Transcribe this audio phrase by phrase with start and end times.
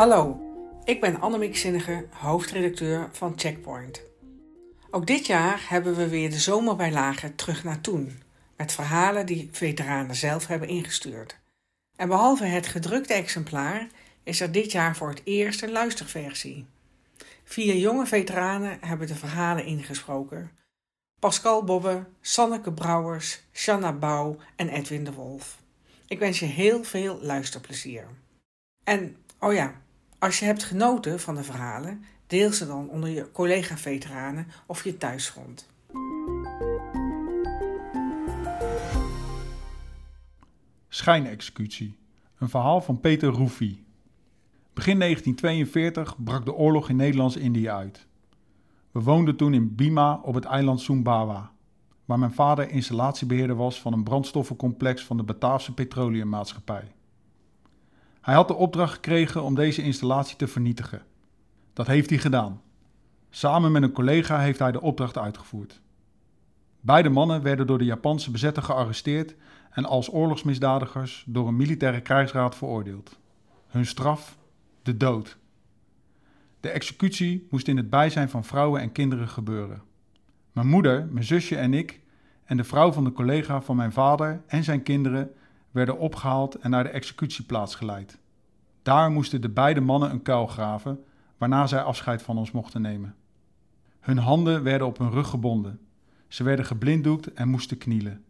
[0.00, 0.40] Hallo,
[0.84, 4.02] ik ben Annemiek Zinnige, hoofdredacteur van Checkpoint.
[4.90, 8.22] Ook dit jaar hebben we weer de zomerbijlage Terug naar Toen,
[8.56, 11.38] met verhalen die veteranen zelf hebben ingestuurd.
[11.96, 13.86] En behalve het gedrukte exemplaar
[14.22, 16.66] is er dit jaar voor het eerst een luisterversie.
[17.44, 20.50] Vier jonge veteranen hebben de verhalen ingesproken.
[21.18, 25.58] Pascal Bobbe, Sanneke Brouwers, Shanna Bouw en Edwin de Wolf.
[26.06, 28.06] Ik wens je heel veel luisterplezier.
[28.84, 29.74] En, oh ja,
[30.20, 34.96] als je hebt genoten van de verhalen, deel ze dan onder je collega-veteranen of je
[34.96, 35.68] thuisgrond.
[40.88, 41.98] Schijnexecutie.
[42.38, 43.84] Een verhaal van Peter Roefie.
[44.74, 48.06] Begin 1942 brak de oorlog in Nederlands-Indië uit.
[48.90, 51.52] We woonden toen in Bima op het eiland Sumbawa,
[52.04, 56.92] waar mijn vader installatiebeheerder was van een brandstoffencomplex van de Bataafse Petroleummaatschappij.
[58.20, 61.02] Hij had de opdracht gekregen om deze installatie te vernietigen.
[61.72, 62.60] Dat heeft hij gedaan.
[63.30, 65.80] Samen met een collega heeft hij de opdracht uitgevoerd.
[66.80, 69.34] Beide mannen werden door de Japanse bezetter gearresteerd
[69.70, 73.18] en als oorlogsmisdadigers door een militaire krijgsraad veroordeeld.
[73.66, 74.38] Hun straf:
[74.82, 75.38] de dood.
[76.60, 79.82] De executie moest in het bijzijn van vrouwen en kinderen gebeuren.
[80.52, 82.00] Mijn moeder, mijn zusje en ik
[82.44, 85.34] en de vrouw van de collega van mijn vader en zijn kinderen
[85.70, 88.18] werden opgehaald en naar de executieplaats geleid.
[88.82, 91.04] Daar moesten de beide mannen een kuil graven,
[91.38, 93.14] waarna zij afscheid van ons mochten nemen.
[94.00, 95.80] Hun handen werden op hun rug gebonden.
[96.28, 98.24] Ze werden geblinddoekt en moesten knielen.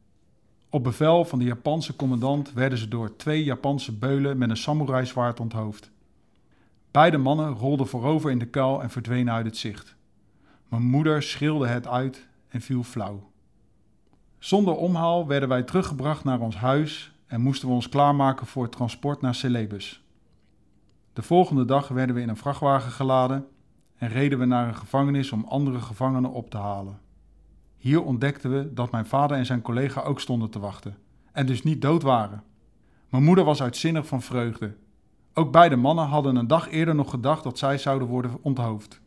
[0.71, 5.41] Op bevel van de Japanse commandant werden ze door twee Japanse beulen met een samurai-zwaard
[5.41, 5.91] onthoofd.
[6.91, 9.95] Beide mannen rolden voorover in de kuil en verdwenen uit het zicht.
[10.69, 13.31] Mijn moeder schreeuwde het uit en viel flauw.
[14.39, 18.73] Zonder omhaal werden wij teruggebracht naar ons huis en moesten we ons klaarmaken voor het
[18.73, 20.05] transport naar Celebes.
[21.13, 23.47] De volgende dag werden we in een vrachtwagen geladen
[23.97, 27.01] en reden we naar een gevangenis om andere gevangenen op te halen.
[27.77, 30.97] Hier ontdekten we dat mijn vader en zijn collega ook stonden te wachten
[31.33, 32.43] en dus niet dood waren.
[33.09, 34.77] Mijn moeder was uitzinnig van vreugde.
[35.35, 39.01] Ook beide mannen hadden een dag eerder nog gedacht dat zij zouden worden onthoofd.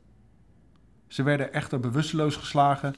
[1.08, 2.96] Ze werden echter bewusteloos geslagen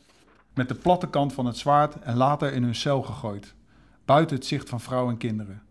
[0.54, 3.56] met de platte kant van het zwaard en later in hun cel gegooid
[4.06, 5.62] buiten het zicht van vrouw en kinderen.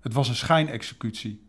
[0.00, 1.48] Het was een schijnexecutie.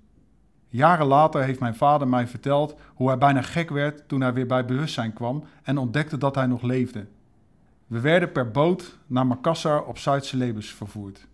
[0.67, 4.47] Jaren later heeft mijn vader mij verteld hoe hij bijna gek werd toen hij weer
[4.47, 7.07] bij bewustzijn kwam en ontdekte dat hij nog leefde.
[7.87, 11.27] We werden per boot naar Makassar op Zuid-Celebes vervoerd.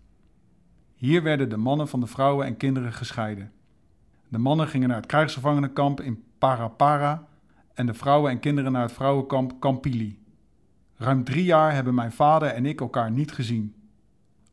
[0.94, 3.52] Hier werden de mannen van de vrouwen en kinderen gescheiden.
[4.28, 7.26] De mannen gingen naar het krijgsgevangenenkamp in Parapara
[7.74, 10.18] en de vrouwen en kinderen naar het vrouwenkamp Kampili.
[10.96, 13.74] Ruim drie jaar hebben mijn vader en ik elkaar niet gezien.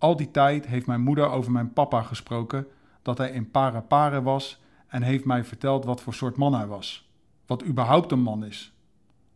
[0.06, 2.68] Al die tijd heeft mijn moeder over mijn papa gesproken,
[3.02, 7.10] dat hij in Parapare was en heeft mij verteld wat voor soort man hij was.
[7.46, 8.74] Wat überhaupt een man is.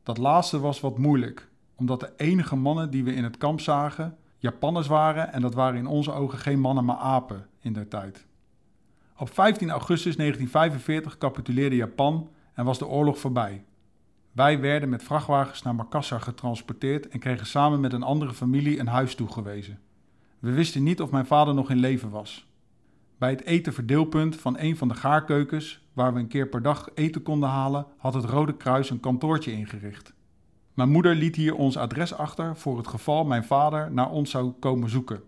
[0.04, 4.18] Dat laatste was wat moeilijk, omdat de enige mannen die we in het kamp zagen
[4.38, 8.26] Japanners waren en dat waren in onze ogen geen mannen maar apen in der tijd.
[9.18, 13.66] Op 15 augustus 1945 capituleerde Japan en was de oorlog voorbij.
[14.32, 18.88] Wij werden met vrachtwagens naar Makassar getransporteerd en kregen samen met een andere familie een
[18.88, 19.80] huis toegewezen.
[20.40, 22.48] We wisten niet of mijn vader nog in leven was.
[23.18, 27.22] Bij het etenverdeelpunt van een van de gaarkeukens, waar we een keer per dag eten
[27.22, 30.14] konden halen, had het Rode Kruis een kantoortje ingericht.
[30.74, 34.52] Mijn moeder liet hier ons adres achter voor het geval mijn vader naar ons zou
[34.52, 35.24] komen zoeken.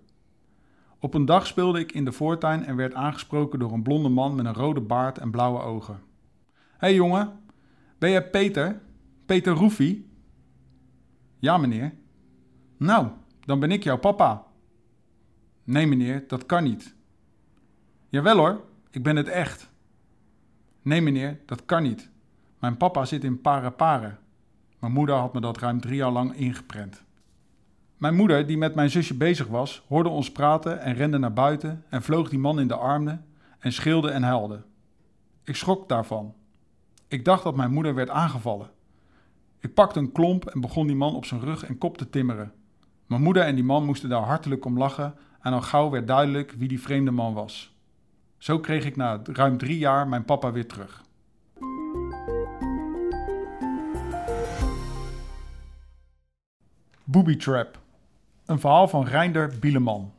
[0.99, 4.35] Op een dag speelde ik in de voortuin en werd aangesproken door een blonde man
[4.35, 5.99] met een rode baard en blauwe ogen.
[6.53, 7.39] Hé hey jongen,
[7.97, 8.81] ben jij Peter?
[9.25, 10.09] Peter Roefie?
[11.39, 11.93] Ja meneer.
[12.77, 13.07] Nou,
[13.45, 14.49] dan ben ik jouw papa.
[15.63, 16.95] Nee, meneer, dat kan niet.
[18.09, 19.69] Jawel hoor, ik ben het echt.
[20.81, 22.09] Nee, meneer, dat kan niet.
[22.59, 24.15] Mijn papa zit in Parapare.
[24.79, 27.03] Mijn moeder had me dat ruim drie jaar lang ingeprent.
[27.97, 31.83] Mijn moeder, die met mijn zusje bezig was, hoorde ons praten en rende naar buiten
[31.89, 33.25] en vloog die man in de armen
[33.59, 34.63] en schreeuwde en huilde.
[35.43, 36.33] Ik schrok daarvan.
[37.07, 38.69] Ik dacht dat mijn moeder werd aangevallen.
[39.59, 42.53] Ik pakte een klomp en begon die man op zijn rug en kop te timmeren.
[43.05, 46.51] Mijn moeder en die man moesten daar hartelijk om lachen en al gauw werd duidelijk
[46.51, 47.75] wie die vreemde man was.
[48.37, 51.03] Zo kreeg ik na ruim drie jaar mijn papa weer terug.
[57.03, 57.79] Booby Trap.
[58.45, 60.11] Een verhaal van Reinder Bieleman.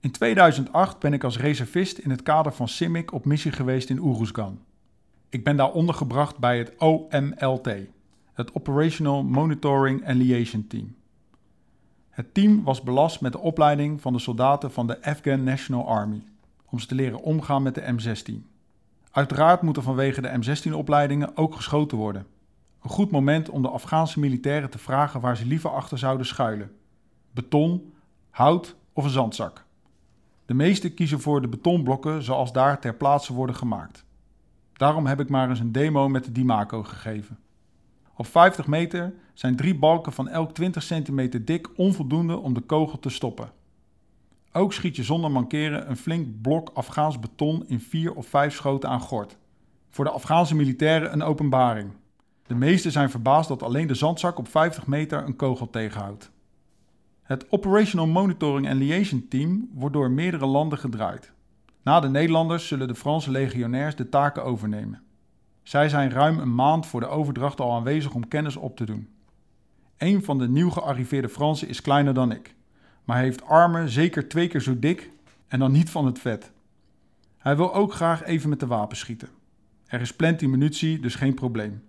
[0.00, 3.98] In 2008 ben ik als reservist in het kader van CIMIC op missie geweest in
[3.98, 4.60] Oeroesgan.
[5.28, 7.68] Ik ben daar ondergebracht bij het OMLT,
[8.32, 10.94] het Operational Monitoring and Liaison Team.
[12.20, 16.22] Het team was belast met de opleiding van de soldaten van de Afghan National Army,
[16.66, 18.34] om ze te leren omgaan met de M16.
[19.10, 22.26] Uiteraard moet er vanwege de M16-opleidingen ook geschoten worden.
[22.82, 26.72] Een goed moment om de Afghaanse militairen te vragen waar ze liever achter zouden schuilen:
[27.30, 27.92] beton,
[28.30, 29.64] hout of een zandzak.
[30.46, 34.04] De meesten kiezen voor de betonblokken zoals daar ter plaatse worden gemaakt.
[34.72, 37.38] Daarom heb ik maar eens een demo met de Dimaco gegeven.
[38.16, 42.98] Op 50 meter zijn drie balken van elk 20 centimeter dik onvoldoende om de kogel
[42.98, 43.52] te stoppen.
[44.52, 48.88] Ook schiet je zonder mankeren een flink blok Afghaans beton in vier of vijf schoten
[48.88, 49.36] aan gort.
[49.90, 51.90] Voor de Afghaanse militairen een openbaring.
[52.46, 56.30] De meesten zijn verbaasd dat alleen de zandzak op 50 meter een kogel tegenhoudt.
[57.22, 61.32] Het Operational Monitoring and Liaison Team wordt door meerdere landen gedraaid.
[61.82, 65.02] Na de Nederlanders zullen de Franse legionairs de taken overnemen.
[65.62, 69.08] Zij zijn ruim een maand voor de overdracht al aanwezig om kennis op te doen.
[70.00, 72.54] Een van de nieuw gearriveerde Fransen is kleiner dan ik,
[73.04, 75.10] maar heeft armen zeker twee keer zo dik
[75.48, 76.52] en dan niet van het vet.
[77.38, 79.28] Hij wil ook graag even met de wapen schieten.
[79.86, 81.82] Er is plenty munitie, dus geen probleem.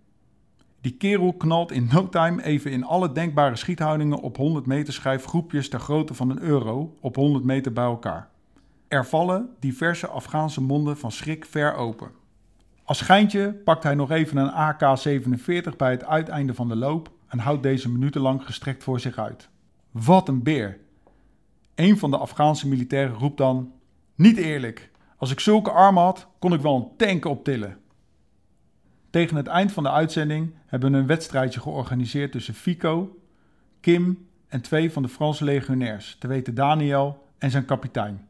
[0.81, 5.25] Die kerel knalt in no time even in alle denkbare schiethoudingen op 100 meter schijf
[5.25, 8.29] groepjes ter grootte van een euro op 100 meter bij elkaar.
[8.87, 12.11] Er vallen diverse Afghaanse monden van schrik ver open.
[12.83, 17.39] Als schijntje pakt hij nog even een AK-47 bij het uiteinde van de loop en
[17.39, 19.49] houdt deze minutenlang gestrekt voor zich uit.
[19.91, 20.79] Wat een beer!
[21.75, 23.71] Een van de Afghaanse militairen roept dan:
[24.15, 27.77] Niet eerlijk, als ik zulke armen had, kon ik wel een tank optillen.
[29.09, 33.19] Tegen het eind van de uitzending hebben we een wedstrijdje georganiseerd tussen Fico,
[33.79, 38.27] Kim en twee van de Franse legionairs, te weten Daniel en zijn kapitein.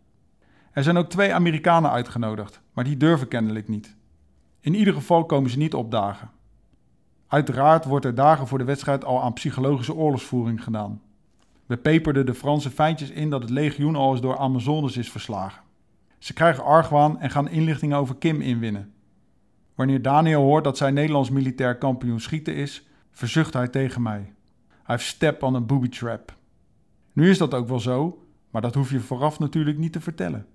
[0.71, 3.95] Er zijn ook twee Amerikanen uitgenodigd, maar die durven kennelijk niet.
[4.59, 6.31] In ieder geval komen ze niet opdagen.
[7.31, 11.01] Uiteraard wordt er dagen voor de wedstrijd al aan psychologische oorlogsvoering gedaan.
[11.65, 15.61] We peperden de Franse feintjes in dat het legioen al eens door Amazones is verslagen.
[16.17, 18.93] Ze krijgen argwaan en gaan inlichtingen over Kim inwinnen.
[19.75, 24.33] Wanneer Daniel hoort dat zij Nederlands militair kampioen schieten is, verzucht hij tegen mij.
[24.87, 26.35] I've step on a booby trap.
[27.13, 30.45] Nu is dat ook wel zo, maar dat hoef je vooraf natuurlijk niet te vertellen.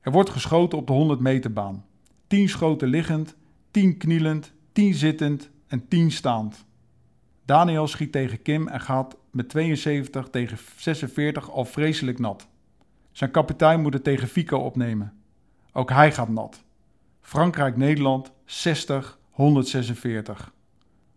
[0.00, 1.84] Er wordt geschoten op de 100 meter baan.
[2.26, 3.36] 10 schoten liggend,
[3.70, 6.64] 10 knielend, 10 zittend en 10 staand.
[7.44, 12.48] Daniel schiet tegen Kim en gaat met 72 tegen 46 al vreselijk nat.
[13.12, 15.22] Zijn kapitein moet het tegen Fico opnemen.
[15.72, 16.62] Ook hij gaat nat.
[17.20, 20.52] Frankrijk-Nederland 60, 146.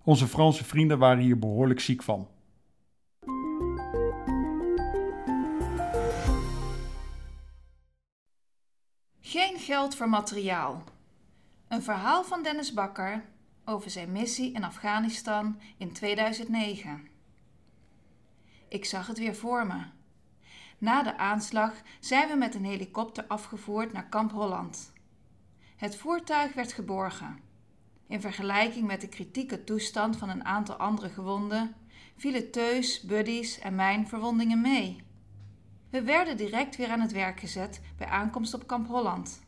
[0.04, 2.28] Onze Franse vrienden waren hier behoorlijk ziek van.
[9.20, 10.84] Geen geld voor materiaal.
[11.68, 13.24] Een verhaal van Dennis Bakker
[13.66, 17.08] over zijn missie in Afghanistan in 2009.
[18.68, 19.84] Ik zag het weer voor me.
[20.78, 24.94] Na de aanslag zijn we met een helikopter afgevoerd naar Kamp Holland.
[25.76, 27.40] Het voertuig werd geborgen.
[28.08, 31.76] In vergelijking met de kritieke toestand van een aantal andere gewonden
[32.18, 35.04] vielen Teus, Buddies en mijn verwondingen mee.
[35.90, 39.42] We werden direct weer aan het werk gezet bij aankomst op Kamp Holland.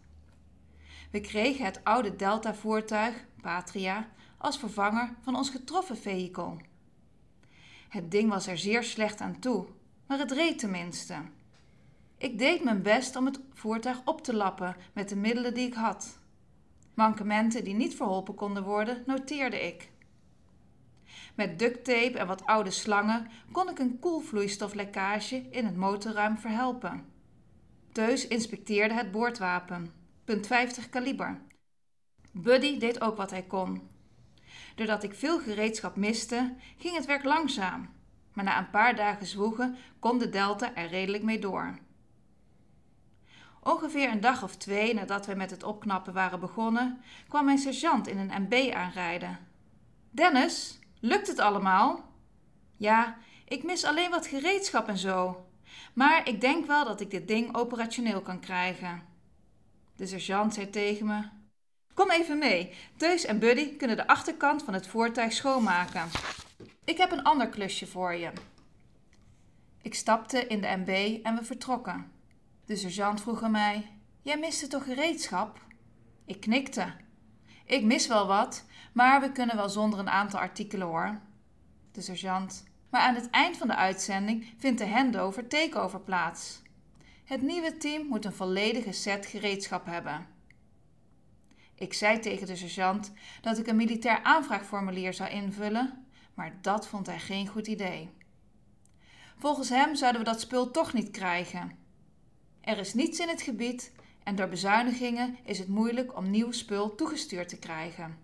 [1.11, 4.07] We kregen het oude Delta-voertuig, Patria,
[4.37, 6.57] als vervanger van ons getroffen vehikel.
[7.89, 9.65] Het ding was er zeer slecht aan toe,
[10.07, 11.15] maar het reed tenminste.
[12.17, 15.73] Ik deed mijn best om het voertuig op te lappen met de middelen die ik
[15.73, 16.19] had.
[16.93, 19.89] Mankementen die niet verholpen konden worden, noteerde ik.
[21.35, 27.05] Met ducttape en wat oude slangen kon ik een koelvloeistoflekkage in het motorruim verhelpen.
[27.91, 29.93] Teus inspecteerde het boordwapen,
[30.23, 31.41] punt .50 kaliber.
[32.37, 33.89] Buddy deed ook wat hij kon.
[34.75, 37.89] Doordat ik veel gereedschap miste, ging het werk langzaam.
[38.33, 41.77] Maar na een paar dagen zwoegen kon de Delta er redelijk mee door.
[43.61, 48.07] Ongeveer een dag of twee nadat wij met het opknappen waren begonnen, kwam mijn sergeant
[48.07, 49.39] in een MB aanrijden.
[50.11, 52.11] Dennis, lukt het allemaal?
[52.77, 55.45] Ja, ik mis alleen wat gereedschap en zo.
[55.93, 59.03] Maar ik denk wel dat ik dit ding operationeel kan krijgen.
[59.95, 61.43] De sergeant zei tegen me:
[61.95, 62.73] Kom even mee.
[62.97, 66.09] Teus en Buddy kunnen de achterkant van het voertuig schoonmaken.
[66.85, 68.31] Ik heb een ander klusje voor je.
[69.81, 72.11] Ik stapte in de MB en we vertrokken.
[72.65, 75.59] De sergeant vroeg aan mij: Jij miste toch gereedschap?
[76.25, 76.93] Ik knikte.
[77.65, 81.19] Ik mis wel wat, maar we kunnen wel zonder een aantal artikelen hoor.
[81.91, 82.63] De sergeant.
[82.89, 86.61] Maar aan het eind van de uitzending vindt de handover takeover plaats.
[87.23, 90.34] Het nieuwe team moet een volledige set gereedschap hebben.
[91.75, 97.07] Ik zei tegen de sergeant dat ik een militair aanvraagformulier zou invullen, maar dat vond
[97.07, 98.09] hij geen goed idee.
[99.37, 101.71] Volgens hem zouden we dat spul toch niet krijgen.
[102.61, 106.95] Er is niets in het gebied En door bezuinigingen is het moeilijk om nieuw spul
[106.95, 108.17] toegestuurd te krijgen.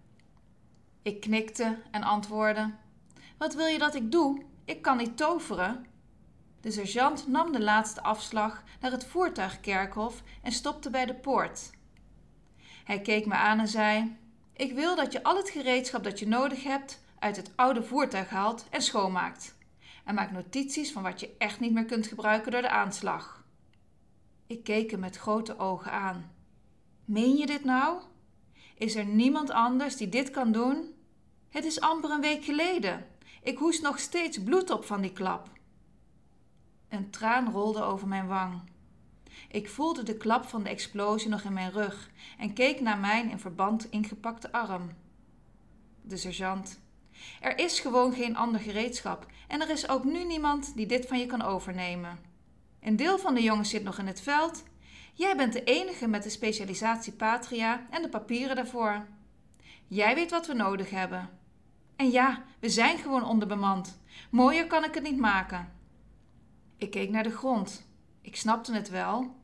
[1.02, 2.74] Ik knikte en antwoordde:
[3.38, 4.42] Wat wil je dat ik doe?
[4.66, 5.86] Ik kan niet toveren.
[6.62, 11.70] De sergeant nam de laatste afslag naar het voertuigkerkhof en stopte bij de poort.
[12.84, 14.18] Hij keek me aan en zei:
[14.54, 18.30] Ik wil dat je al het gereedschap dat je nodig hebt uit het oude voertuig
[18.30, 19.56] haalt en schoonmaakt.
[20.06, 23.44] En maak notities van wat je echt niet meer kunt gebruiken door de aanslag.
[24.48, 26.32] Ik keek hem met grote ogen aan.
[27.06, 28.02] Meen je dit nou?
[28.78, 30.94] Is er niemand anders die dit kan doen?
[31.50, 33.08] Het is amper een week geleden.
[33.44, 35.50] Ik hoest nog steeds bloed op van die klap.
[36.90, 38.62] Een traan rolde over mijn wang.
[39.52, 43.30] Ik voelde de klap van de explosie nog in mijn rug en keek naar mijn
[43.30, 44.90] in verband ingepakte arm.
[46.02, 46.80] De sergeant.
[47.42, 51.20] Er is gewoon geen ander gereedschap en er is ook nu niemand die dit van
[51.20, 52.20] je kan overnemen.
[52.80, 54.64] Een deel van de jongens zit nog in het veld.
[55.14, 59.06] Jij bent de enige met de specialisatie Patria en de papieren daarvoor.
[59.88, 61.30] Jij weet wat we nodig hebben.
[61.96, 64.00] En ja, we zijn gewoon onderbemand.
[64.30, 65.72] Mooier kan ik het niet maken.
[66.78, 67.88] Ik keek naar de grond.
[68.22, 69.40] Ik snapte het wel.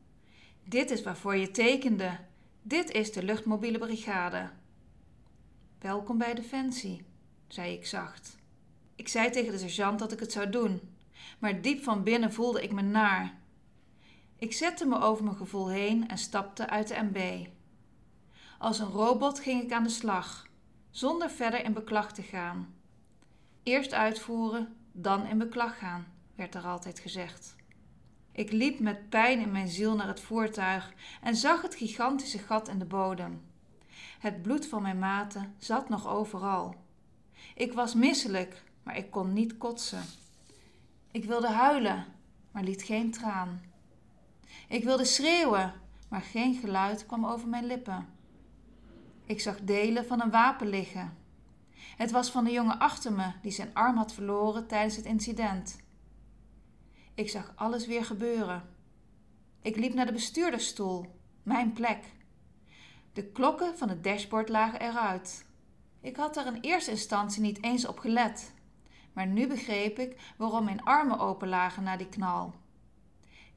[0.69, 2.19] Dit is waarvoor je tekende.
[2.61, 4.49] Dit is de luchtmobiele brigade.
[5.79, 7.05] Welkom bij Defensie,
[7.47, 8.37] zei ik zacht.
[8.95, 10.81] Ik zei tegen de sergeant dat ik het zou doen,
[11.39, 13.37] maar diep van binnen voelde ik me naar.
[14.35, 17.47] Ik zette me over mijn gevoel heen en stapte uit de MB.
[18.59, 20.47] Als een robot ging ik aan de slag,
[20.89, 22.75] zonder verder in beklag te gaan.
[23.63, 27.56] Eerst uitvoeren, dan in beklag gaan werd er altijd gezegd.
[28.37, 32.67] Ik liep met pijn in mijn ziel naar het voertuig en zag het gigantische gat
[32.67, 33.41] in de bodem.
[34.19, 36.75] Het bloed van mijn maten zat nog overal.
[37.55, 40.03] Ik was misselijk, maar ik kon niet kotsen.
[41.11, 42.05] Ik wilde huilen,
[42.51, 43.61] maar liet geen traan.
[44.67, 45.73] Ik wilde schreeuwen,
[46.09, 48.07] maar geen geluid kwam over mijn lippen.
[49.25, 51.17] Ik zag delen van een wapen liggen.
[51.75, 55.85] Het was van de jongen achter me die zijn arm had verloren tijdens het incident.
[57.17, 58.69] Ik zag alles weer gebeuren.
[59.61, 61.05] Ik liep naar de bestuurdersstoel,
[61.43, 62.03] mijn plek.
[63.13, 65.45] De klokken van het dashboard lagen eruit.
[66.01, 68.53] Ik had er in eerste instantie niet eens op gelet,
[69.13, 72.53] maar nu begreep ik waarom mijn armen open lagen na die knal.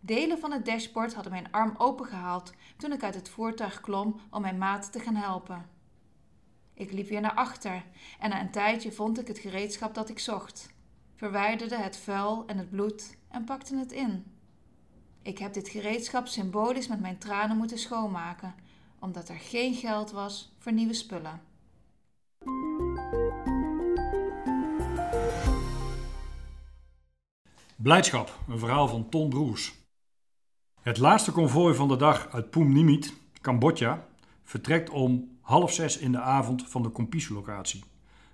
[0.00, 4.40] Delen van het dashboard hadden mijn arm opengehaald toen ik uit het voertuig klom om
[4.40, 5.68] mijn maat te gaan helpen.
[6.74, 7.84] Ik liep weer naar achter
[8.18, 10.78] en na een tijdje vond ik het gereedschap dat ik zocht
[11.20, 14.24] verwijderde het vuil en het bloed en pakte het in.
[15.22, 18.54] Ik heb dit gereedschap symbolisch met mijn tranen moeten schoonmaken,
[18.98, 21.40] omdat er geen geld was voor nieuwe spullen.
[27.76, 29.74] Blijdschap, een verhaal van Ton Broers.
[30.82, 34.06] Het laatste konvooi van de dag uit Poem Nimit, Cambodja,
[34.44, 37.84] vertrekt om half zes in de avond van de Kompisu-locatie.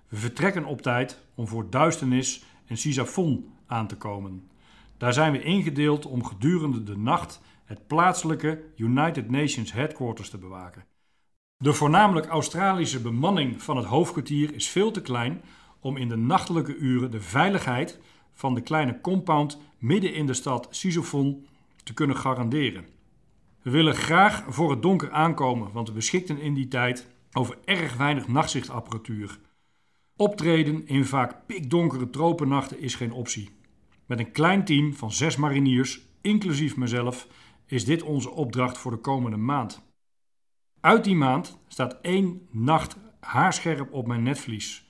[0.07, 4.49] We vertrekken op tijd om voor duisternis en Sisafon aan te komen.
[4.97, 10.85] Daar zijn we ingedeeld om gedurende de nacht het plaatselijke United Nations headquarters te bewaken.
[11.57, 15.41] De voornamelijk Australische bemanning van het hoofdkwartier is veel te klein
[15.79, 17.99] om in de nachtelijke uren de veiligheid
[18.33, 21.47] van de kleine compound midden in de stad Sisafon
[21.83, 22.85] te kunnen garanderen.
[23.61, 27.97] We willen graag voor het donker aankomen, want we beschikten in die tijd over erg
[27.97, 29.39] weinig nachtzichtapparatuur.
[30.19, 33.49] Optreden in vaak pikdonkere tropennachten is geen optie.
[34.05, 37.27] Met een klein team van zes mariniers, inclusief mezelf,
[37.65, 39.81] is dit onze opdracht voor de komende maand.
[40.79, 44.85] Uit die maand staat één nacht haarscherp op mijn netvlies.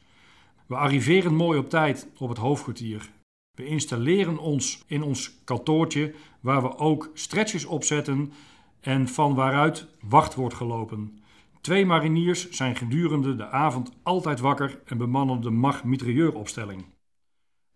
[0.66, 3.12] We arriveren mooi op tijd op het hoofdkwartier.
[3.56, 8.34] We installeren ons in ons kantoortje waar we ook stretches opzetten
[8.80, 11.20] en van waaruit wacht wordt gelopen.
[11.68, 16.86] Twee mariniers zijn gedurende de avond altijd wakker en bemannen de mag-mitrailleuropstelling.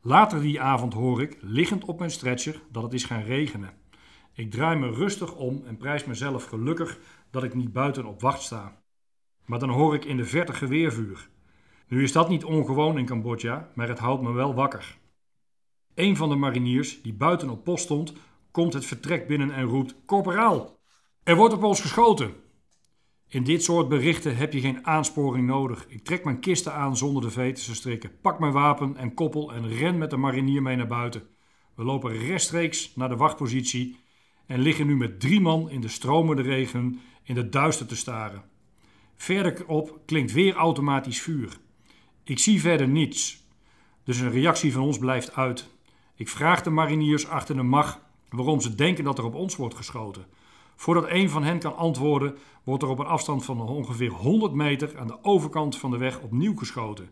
[0.01, 3.73] Later die avond hoor ik, liggend op mijn stretcher, dat het is gaan regenen.
[4.33, 6.99] Ik draai me rustig om en prijs mezelf gelukkig
[7.31, 8.81] dat ik niet buiten op wacht sta.
[9.45, 11.29] Maar dan hoor ik in de verte geweervuur.
[11.87, 14.97] Nu is dat niet ongewoon in Cambodja, maar het houdt me wel wakker.
[15.95, 18.13] Een van de mariniers, die buiten op post stond,
[18.51, 20.79] komt het vertrek binnen en roept: Corporaal,
[21.23, 22.40] er wordt op ons geschoten.
[23.31, 25.85] In dit soort berichten heb je geen aansporing nodig.
[25.87, 29.53] Ik trek mijn kisten aan zonder de veters te strikken, pak mijn wapen en koppel
[29.53, 31.23] en ren met de marinier mee naar buiten.
[31.75, 33.97] We lopen rechtstreeks naar de wachtpositie
[34.45, 38.43] en liggen nu met drie man in de stromende regen in de duister te staren.
[39.15, 41.57] Verderop klinkt weer automatisch vuur.
[42.23, 43.43] Ik zie verder niets,
[44.03, 45.69] dus een reactie van ons blijft uit.
[46.15, 49.75] Ik vraag de mariniers achter de mag waarom ze denken dat er op ons wordt
[49.75, 50.25] geschoten.
[50.81, 54.97] Voordat een van hen kan antwoorden, wordt er op een afstand van ongeveer 100 meter
[54.99, 57.09] aan de overkant van de weg opnieuw geschoten.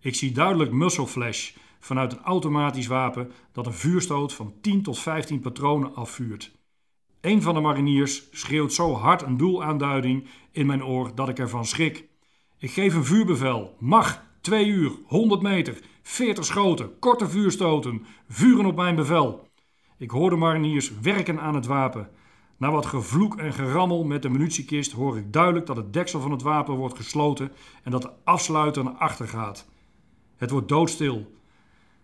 [0.00, 4.98] Ik zie duidelijk muzzle flash vanuit een automatisch wapen dat een vuurstoot van 10 tot
[4.98, 6.52] 15 patronen afvuurt.
[7.20, 11.64] Een van de mariniers schreeuwt zo hard een doelaanduiding in mijn oor dat ik ervan
[11.64, 12.08] schrik.
[12.58, 13.76] Ik geef een vuurbevel.
[13.78, 19.48] Mag, 2 uur, 100 meter, 40 schoten, korte vuurstoten, vuren op mijn bevel.
[19.98, 22.10] Ik hoor de mariniers werken aan het wapen.
[22.58, 26.30] Na wat gevloek en gerammel met de munitiekist hoor ik duidelijk dat het deksel van
[26.30, 29.68] het wapen wordt gesloten en dat de afsluiter naar achter gaat.
[30.36, 31.32] Het wordt doodstil.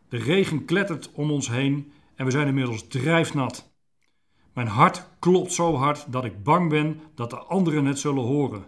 [0.08, 3.72] De regen klettert om ons heen en we zijn inmiddels drijfnat.
[4.52, 8.64] Mijn hart klopt zo hard dat ik bang ben dat de anderen het zullen horen.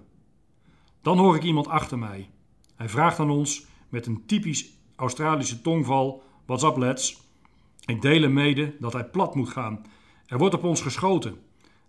[1.03, 2.31] Dan hoor ik iemand achter mij.
[2.77, 7.21] Hij vraagt aan ons met een typisch Australische tongval: What's up, lads?
[7.85, 9.87] Ik deel hem mede dat hij plat moet gaan.
[10.27, 11.46] Er wordt op ons geschoten.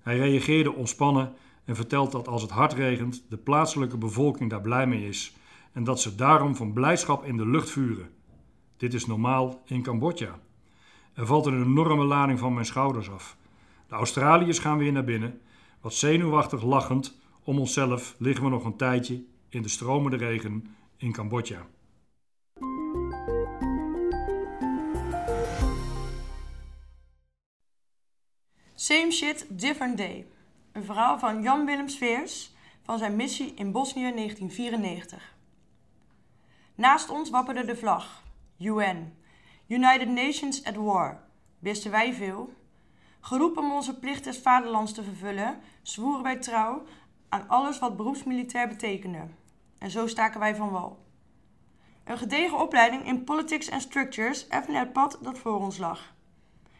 [0.08, 1.34] Hij reageerde ontspannen
[1.66, 5.36] en vertelt dat als het hard regent, de plaatselijke bevolking daar blij mee is
[5.72, 8.10] en dat ze daarom van blijdschap in de lucht vuren.
[8.78, 10.40] Dit is normaal in Cambodja.
[11.14, 13.38] Er valt een enorme lading van mijn schouders af.
[13.88, 15.42] De Australiërs gaan weer naar binnen.
[15.82, 21.12] Wat zenuwachtig lachend om onszelf liggen we nog een tijdje in de stromende regen in
[21.12, 21.68] Cambodja.
[28.80, 30.28] Same shit, different day.
[30.72, 32.52] Een verhaal van Jan Willem Sveers
[32.84, 35.36] van zijn missie in Bosnië 1994.
[36.76, 38.24] Naast ons wapperde de vlag.
[38.60, 39.18] UN.
[39.68, 41.24] United Nations at War.
[41.60, 42.54] Wisten wij veel?
[43.20, 46.84] Geroepen om onze plicht des vaderlands te vervullen, zwoeren wij trouw
[47.30, 49.28] aan alles wat beroepsmilitair betekende.
[49.78, 51.06] En zo staken wij van wal.
[52.04, 56.16] Een gedegen opleiding in politics en structures effende het pad dat voor ons lag.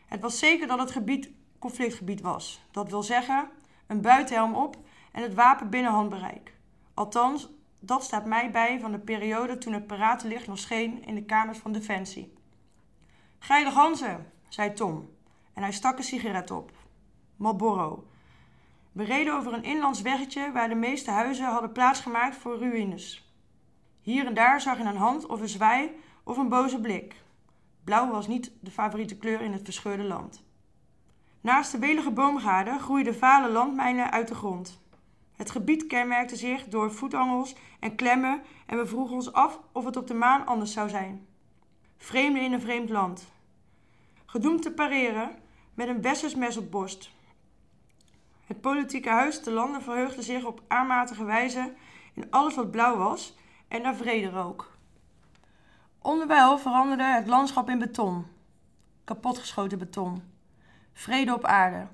[0.06, 2.62] Het was zeker dat het gebied conflictgebied was.
[2.72, 3.50] Dat wil zeggen,
[3.88, 4.78] een buitenhelm op
[5.12, 6.54] en het wapen binnen handbereik.
[6.94, 7.50] Althans,
[7.80, 11.58] dat staat mij bij van de periode toen het paratenlicht nog scheen in de kamers
[11.58, 12.34] van Defensie.
[13.40, 15.10] Geile ganzen, zei Tom
[15.54, 16.72] en hij stak een sigaret op.
[17.36, 18.08] Marlboro.
[18.92, 23.32] We reden over een inlands weggetje waar de meeste huizen hadden plaatsgemaakt voor ruïnes.
[24.02, 25.92] Hier en daar zag je een hand of een zwaai
[26.24, 27.16] of een boze blik.
[27.84, 30.47] Blauw was niet de favoriete kleur in het verscheurde land.
[31.48, 34.82] Naast de welige boomgaarden groeiden vale landmijnen uit de grond.
[35.36, 39.98] Het gebied kenmerkte zich door voetangels en klemmen en we vroegen ons af of het
[39.98, 41.28] op de maan anders zou zijn.
[41.98, 43.28] Vreemden in een vreemd land.
[44.26, 45.36] Gedoemd te pareren
[45.74, 47.12] met een westers mes op borst.
[48.46, 51.74] Het politieke huis te landen verheugde zich op aanmatige wijze
[52.14, 53.36] in alles wat blauw was
[53.68, 54.78] en naar vrede rook.
[56.02, 58.26] Onderwijl veranderde het landschap in beton.
[59.04, 60.36] Kapotgeschoten beton.
[60.98, 61.88] Vrede op aarde.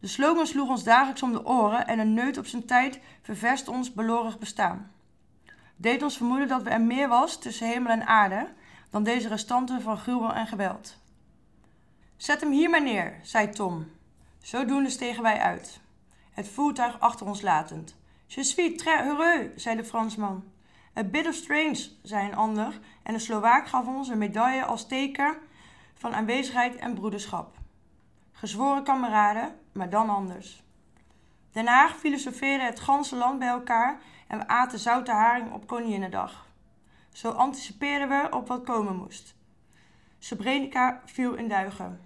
[0.00, 3.68] De slogan sloeg ons dagelijks om de oren en een neut op zijn tijd ververst
[3.68, 4.92] ons belorig bestaan.
[5.76, 8.48] Deed ons vermoeden dat er meer was tussen hemel en aarde
[8.90, 10.96] dan deze restanten van gruwel en geweld.
[12.16, 13.90] Zet hem hier maar neer, zei Tom.
[14.40, 15.80] Zodoende stegen wij uit,
[16.30, 17.96] het voertuig achter ons latend.
[18.26, 20.44] Je suis très heureux, zei de Fransman.
[20.98, 24.86] A bit of strange, zei een ander, en de Slovaak gaf ons een medaille als
[24.86, 25.36] teken
[25.94, 27.55] van aanwezigheid en broederschap.
[28.38, 30.64] Gezworen kameraden, maar dan anders.
[31.52, 36.46] Haag filosofeerde het ganse land bij elkaar en we aten zoute haring op Koninginnedag.
[37.12, 39.34] Zo anticipeerden we op wat komen moest.
[40.18, 42.00] Srebrenica viel in duigen.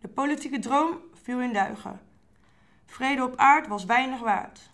[0.00, 2.00] De politieke droom viel in duigen.
[2.86, 4.68] Vrede op aard was weinig waard.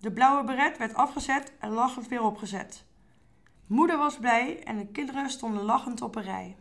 [0.00, 2.84] De blauwe beret werd afgezet en lachend weer opgezet.
[3.66, 6.56] Moeder was blij en de kinderen stonden lachend op een rij.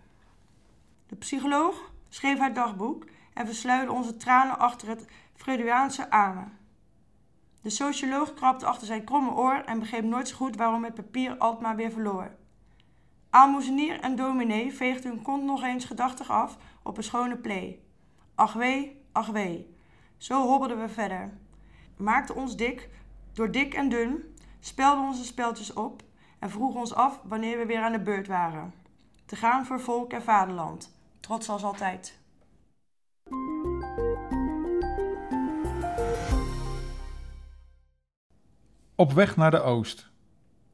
[1.08, 3.06] De psycholoog schreef haar dagboek
[3.38, 6.58] en versluide onze tranen achter het Freudiaanse amen.
[7.62, 11.38] De socioloog krabde achter zijn kromme oor en begreep nooit zo goed waarom het papier
[11.38, 12.36] Altma weer verloor.
[13.30, 17.86] Aalmoezenier en dominee veegden hun kont nog eens gedachtig af op een schone plee.
[18.36, 19.76] Ach wee, ach wee.
[20.18, 21.38] Zo hobbelden we verder.
[21.98, 22.90] Maakten ons dik,
[23.34, 26.04] door dik en dun, spelden onze speltjes op
[26.40, 28.74] en vroegen ons af wanneer we weer aan de beurt waren.
[29.26, 32.20] Te gaan voor volk en vaderland, trots als altijd.
[39.00, 40.10] Op weg naar de Oost.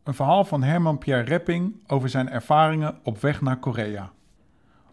[0.03, 4.11] Een verhaal van Herman Pierre Repping over zijn ervaringen op weg naar Korea.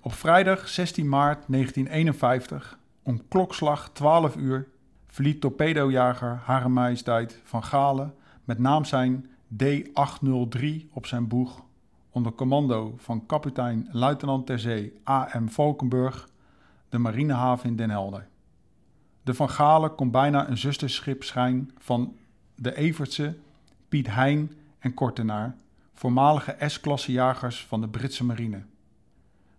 [0.01, 4.69] Op vrijdag 16 maart 1951, om klokslag 12 uur,
[5.07, 6.97] verliet torpedojager Hare
[7.45, 8.15] van Galen
[8.45, 11.63] met naam zijn D-803 op zijn boeg
[12.11, 15.47] onder commando van kapitein luitenant ter zee A.M.
[15.47, 16.29] Valkenburg
[16.89, 18.29] de marinehaven in Den Helder.
[19.23, 22.15] De Van Galen kon bijna een zusterschip zijn van
[22.61, 23.37] de Evertse,
[23.89, 25.57] Piet Hein en Kortenaar,
[25.93, 28.63] voormalige S-klasse jagers van de Britse marine.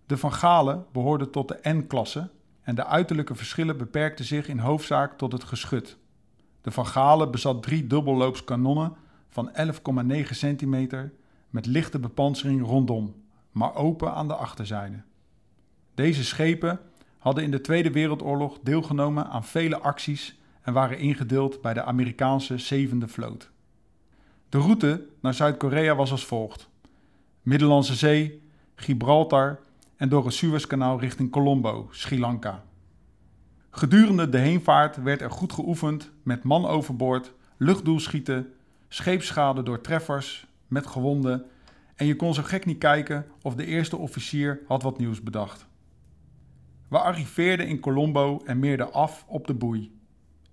[0.05, 2.29] De Van Galen behoorde tot de N-klasse
[2.61, 5.97] en de uiterlijke verschillen beperkten zich in hoofdzaak tot het geschut.
[6.61, 8.95] De Van Galen bezat drie dubbelloops kanonnen
[9.29, 9.51] van
[10.13, 11.13] 11,9 centimeter
[11.49, 13.15] met lichte bepansering rondom,
[13.51, 15.01] maar open aan de achterzijde.
[15.93, 16.79] Deze schepen
[17.17, 22.57] hadden in de Tweede Wereldoorlog deelgenomen aan vele acties en waren ingedeeld bij de Amerikaanse
[22.57, 23.51] zevende vloot.
[24.49, 26.69] De route naar Zuid-Korea was als volgt:
[27.41, 28.41] Middellandse Zee,
[28.75, 29.59] Gibraltar
[29.95, 32.63] en door het Suezkanaal richting Colombo, Sri Lanka.
[33.69, 38.53] Gedurende de heenvaart werd er goed geoefend met man overboord, luchtdoelschieten,
[38.87, 41.45] scheepsschade door treffers met gewonden
[41.95, 45.65] en je kon zo gek niet kijken of de eerste officier had wat nieuws bedacht.
[46.87, 49.91] We arriveerden in Colombo en meerden af op de boei.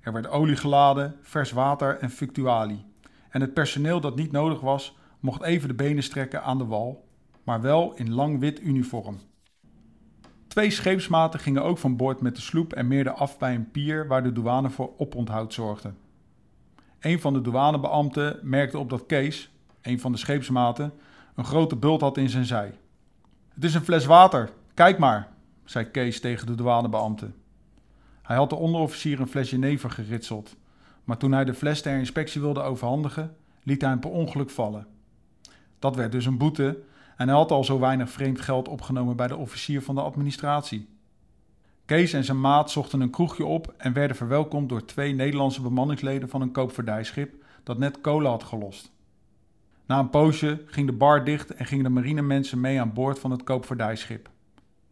[0.00, 2.84] Er werd olie geladen, vers water en fuctuali.
[3.30, 7.08] En het personeel dat niet nodig was, mocht even de benen strekken aan de wal,
[7.42, 9.18] maar wel in lang wit uniform.
[10.48, 14.06] Twee scheepsmaten gingen ook van boord met de sloep en meerden af bij een pier
[14.06, 15.92] waar de douane voor oponthoud zorgde.
[17.00, 19.50] Een van de douanebeambten merkte op dat Kees,
[19.82, 20.92] een van de scheepsmaten,
[21.34, 22.78] een grote bult had in zijn zij.
[23.54, 25.28] Het is een fles water, kijk maar,
[25.64, 27.30] zei Kees tegen de douanebeambte.
[28.28, 30.56] Hij had de onderofficier een fles jenever geritseld,
[31.04, 34.86] maar toen hij de fles ter inspectie wilde overhandigen, liet hij hem per ongeluk vallen.
[35.78, 36.82] Dat werd dus een boete
[37.16, 40.88] en hij had al zo weinig vreemd geld opgenomen bij de officier van de administratie.
[41.84, 46.28] Kees en zijn maat zochten een kroegje op en werden verwelkomd door twee Nederlandse bemanningsleden
[46.28, 48.92] van een koopvaardijschip dat net kolen had gelost.
[49.86, 53.30] Na een poosje ging de bar dicht en gingen de marinemensen mee aan boord van
[53.30, 54.30] het koopvaardijschip.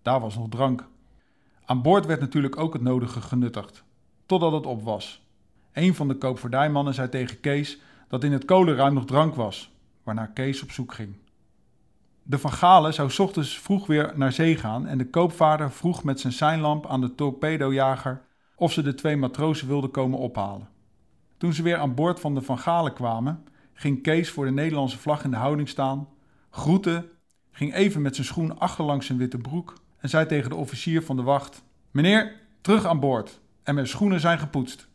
[0.02, 0.88] Daar was nog drank.
[1.68, 3.84] Aan boord werd natuurlijk ook het nodige genuttigd,
[4.26, 5.26] totdat het op was.
[5.72, 10.26] Een van de koopvaardijmannen zei tegen Kees dat in het kolenruim nog drank was, waarna
[10.26, 11.16] Kees op zoek ging.
[12.22, 16.20] De Van Galen zou ochtends vroeg weer naar zee gaan en de koopvaarder vroeg met
[16.20, 18.22] zijn seinlamp aan de torpedojager
[18.56, 20.68] of ze de twee matrozen wilden komen ophalen.
[21.36, 24.98] Toen ze weer aan boord van de Van Galen kwamen, ging Kees voor de Nederlandse
[24.98, 26.08] vlag in de houding staan,
[26.50, 27.08] groette,
[27.50, 31.16] ging even met zijn schoen achterlangs zijn witte broek en zei tegen de officier van
[31.16, 34.88] de wacht: Meneer, terug aan boord en mijn schoenen zijn gepoetst.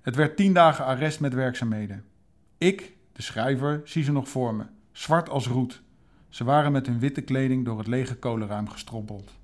[0.00, 2.04] Het werd tien dagen arrest met werkzaamheden.
[2.58, 5.82] Ik, de schrijver, zie ze nog voor me, zwart als roet.
[6.28, 9.38] Ze waren met hun witte kleding door het lege kolenruim gestrompeld.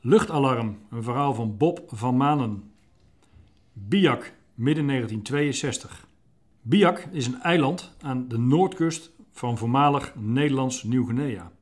[0.00, 2.72] Luchtalarm, een verhaal van Bob van Manen.
[3.72, 6.06] Biak, midden 1962.
[6.66, 11.52] Biak is een eiland aan de noordkust van voormalig Nederlands Nieuw-Guinea.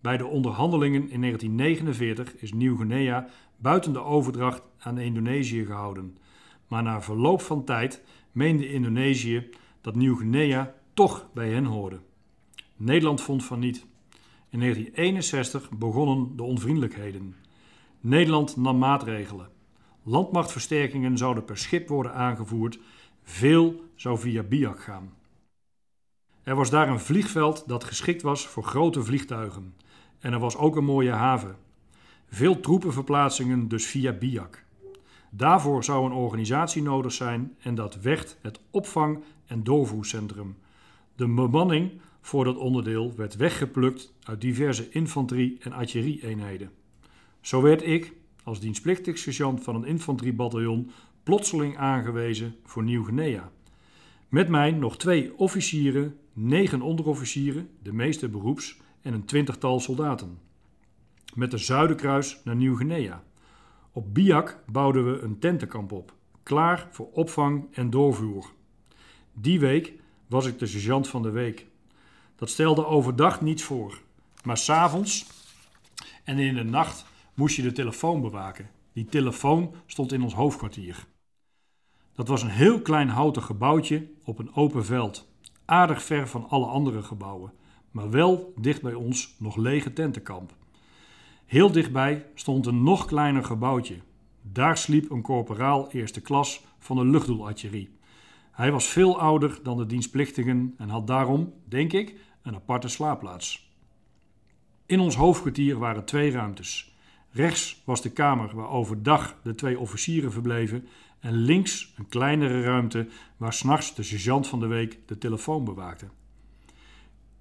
[0.00, 6.16] Bij de onderhandelingen in 1949 is Nieuw-Guinea buiten de overdracht aan Indonesië gehouden.
[6.68, 8.02] Maar na verloop van tijd
[8.32, 9.48] meende Indonesië
[9.80, 12.00] dat Nieuw-Guinea toch bij hen hoorde.
[12.76, 13.86] Nederland vond van niet.
[14.48, 17.34] In 1961 begonnen de onvriendelijkheden.
[18.00, 19.48] Nederland nam maatregelen.
[20.02, 22.78] Landmachtversterkingen zouden per schip worden aangevoerd.
[23.22, 25.12] Veel zou via Biak gaan.
[26.42, 29.74] Er was daar een vliegveld dat geschikt was voor grote vliegtuigen.
[30.18, 31.56] En er was ook een mooie haven.
[32.26, 34.64] Veel troepenverplaatsingen dus via Biak.
[35.30, 40.56] Daarvoor zou een organisatie nodig zijn en dat werd het opvang- en doorvoercentrum.
[41.16, 46.70] De bemanning voor dat onderdeel werd weggeplukt uit diverse infanterie- en artillerie-eenheden.
[47.40, 48.12] Zo werd ik,
[48.44, 50.90] als dienstplichtig sergeant van een infanteriebataljon,
[51.22, 53.50] plotseling aangewezen voor Nieuw-Guinea.
[54.32, 60.38] Met mij nog twee officieren, negen onderofficieren, de meeste beroeps, en een twintigtal soldaten.
[61.34, 63.22] Met de Zuiderkruis naar Nieuw-Guinea.
[63.92, 68.52] Op Biak bouwden we een tentenkamp op, klaar voor opvang en doorvoer.
[69.32, 69.92] Die week
[70.26, 71.66] was ik de sergeant van de week.
[72.36, 74.00] Dat stelde overdag niets voor,
[74.44, 75.26] maar s'avonds
[76.24, 78.70] en in de nacht moest je de telefoon bewaken.
[78.92, 81.06] Die telefoon stond in ons hoofdkwartier.
[82.14, 85.28] Dat was een heel klein houten gebouwtje op een open veld,
[85.64, 87.52] aardig ver van alle andere gebouwen,
[87.90, 90.54] maar wel dicht bij ons nog lege tentenkamp.
[91.46, 93.96] Heel dichtbij stond een nog kleiner gebouwtje.
[94.42, 97.96] Daar sliep een corporaal eerste klas van de luchtdoelartillerie.
[98.52, 103.70] Hij was veel ouder dan de dienstplichtigen en had daarom, denk ik, een aparte slaapplaats.
[104.86, 106.96] In ons hoofdkwartier waren twee ruimtes.
[107.30, 110.88] Rechts was de kamer waar overdag de twee officieren verbleven
[111.22, 116.06] en links een kleinere ruimte waar s'nachts de sergeant van de week de telefoon bewaakte.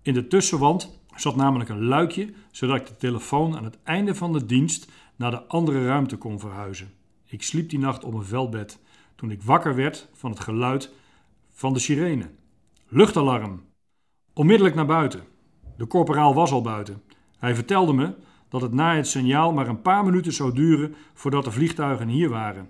[0.02, 4.34] In de tussenwand zat namelijk een luikje, zodat ik de telefoon aan het einde van
[4.34, 6.94] de dienst naar de andere ruimte kon verhuizen.
[7.26, 8.80] Ik sliep die nacht op een veldbed
[9.16, 10.94] toen ik wakker werd van het geluid
[11.50, 12.30] van de sirene.
[12.88, 13.62] Luchtalarm.
[14.34, 15.24] Onmiddellijk naar buiten.
[15.78, 17.02] De korporaal was al buiten.
[17.38, 18.14] Hij vertelde me
[18.50, 22.30] dat het na het signaal maar een paar minuten zou duren voordat de vliegtuigen hier
[22.30, 22.70] waren.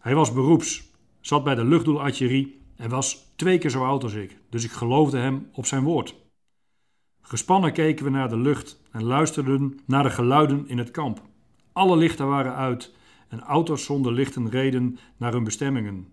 [0.00, 4.38] Hij was beroeps, zat bij de luchtdoelartillerie en was twee keer zo oud als ik,
[4.50, 6.14] dus ik geloofde hem op zijn woord.
[7.20, 11.22] Gespannen keken we naar de lucht en luisterden naar de geluiden in het kamp.
[11.72, 12.94] Alle lichten waren uit
[13.28, 16.08] en auto's zonder lichten reden naar hun bestemmingen.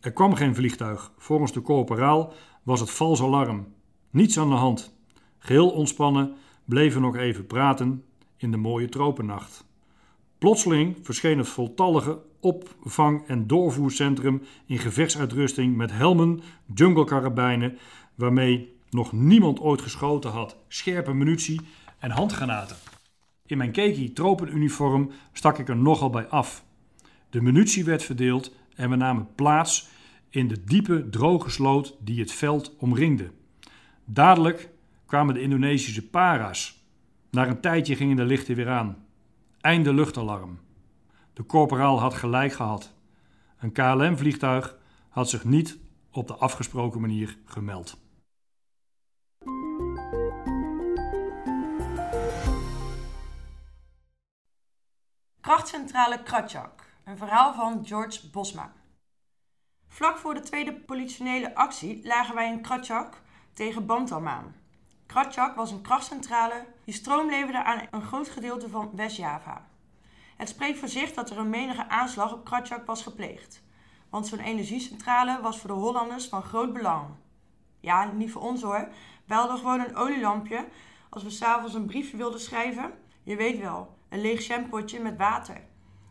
[0.00, 1.12] Er kwam geen vliegtuig.
[1.16, 3.66] Volgens de corporaal was het vals alarm.
[4.10, 4.96] Niets aan de hand.
[5.38, 8.04] Geheel ontspannen bleven we nog even praten
[8.36, 9.64] in de mooie tropennacht.
[10.38, 16.40] Plotseling verscheen het voltallige opvang- en doorvoercentrum in gevechtsuitrusting met helmen,
[16.74, 17.78] junglekarabijnen,
[18.14, 21.60] waarmee nog niemand ooit geschoten had, scherpe munitie
[21.98, 22.76] en handgranaten.
[23.46, 26.64] In mijn keki tropenuniform stak ik er nogal bij af.
[27.30, 29.88] De munitie werd verdeeld en we namen plaats
[30.30, 33.30] in de diepe, droge sloot die het veld omringde.
[34.04, 34.68] Dadelijk
[35.06, 36.82] kwamen de Indonesische para's.
[37.30, 39.06] Na een tijdje gingen de lichten weer aan.
[39.68, 40.60] Einde luchtalarm.
[41.32, 42.94] De corporaal had gelijk gehad.
[43.58, 44.78] Een KLM-vliegtuig
[45.08, 45.78] had zich niet
[46.12, 47.98] op de afgesproken manier gemeld.
[55.40, 56.84] Krachtcentrale Kratjak.
[57.04, 58.72] Een verhaal van George Bosma.
[59.88, 64.54] Vlak voor de tweede politionele actie lagen wij in Kratjak tegen Bantam aan.
[65.08, 69.66] Kratjak was een krachtcentrale die stroom leverde aan een groot gedeelte van West-Java.
[70.36, 73.62] Het spreekt voor zich dat er een menige aanslag op Kratjak was gepleegd.
[74.10, 77.06] Want zo'n energiecentrale was voor de Hollanders van groot belang.
[77.80, 78.88] Ja, niet voor ons hoor.
[79.24, 80.64] We hadden gewoon een olielampje
[81.08, 82.92] als we s'avonds een briefje wilden schrijven.
[83.22, 85.60] Je weet wel, een leeg shampootje met water.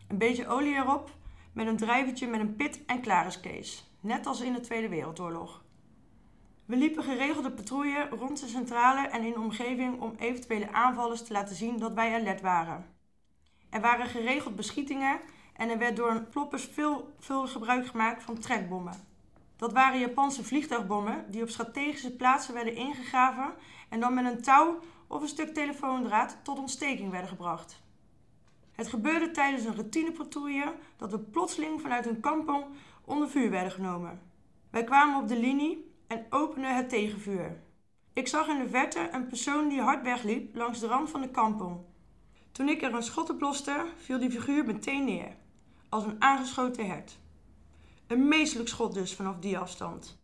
[0.08, 1.10] Een beetje olie erop,
[1.52, 3.90] met een drijvertje met een pit en klaar is Kees.
[4.00, 5.62] Net als in de Tweede Wereldoorlog.
[6.68, 11.32] We liepen geregelde patrouille rond de centrale en in de omgeving om eventuele aanvallers te
[11.32, 12.86] laten zien dat wij alert waren.
[13.70, 15.20] Er waren geregeld beschietingen
[15.56, 19.06] en er werd door een ploppers veel, veel gebruik gemaakt van trekbommen.
[19.56, 23.54] Dat waren Japanse vliegtuigbommen die op strategische plaatsen werden ingegraven
[23.88, 27.82] en dan met een touw of een stuk telefoondraad tot ontsteking werden gebracht.
[28.72, 32.64] Het gebeurde tijdens een routinepatrouille dat we plotseling vanuit een kampong
[33.04, 34.20] onder vuur werden genomen.
[34.70, 37.60] Wij kwamen op de linie en openden het tegenvuur.
[38.12, 41.30] Ik zag in de verte een persoon die hard wegliep langs de rand van de
[41.30, 41.80] kampong.
[42.52, 45.36] Toen ik er een schot op loste, viel die figuur meteen neer,
[45.88, 47.18] als een aangeschoten hert.
[48.06, 50.18] Een meestelijk schot dus vanaf die afstand.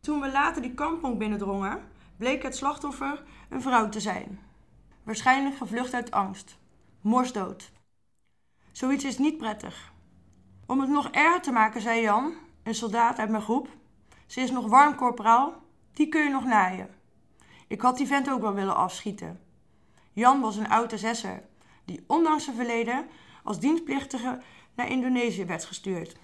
[0.00, 1.82] Toen we later die kampong binnendrongen,
[2.16, 4.40] bleek het slachtoffer een vrouw te zijn.
[5.02, 6.58] Waarschijnlijk gevlucht uit angst.
[7.00, 7.72] Morsdood.
[8.72, 9.92] Zoiets is niet prettig.
[10.66, 13.68] Om het nog erger te maken, zei Jan, een soldaat uit mijn groep.
[14.30, 15.54] Ze is nog warm, corporaal.
[15.92, 16.88] Die kun je nog naaien.
[17.68, 19.40] Ik had die vent ook wel willen afschieten.
[20.12, 21.42] Jan was een oude zesser,
[21.84, 23.06] die ondanks zijn verleden
[23.44, 24.42] als dienstplichtige
[24.74, 26.16] naar Indonesië werd gestuurd.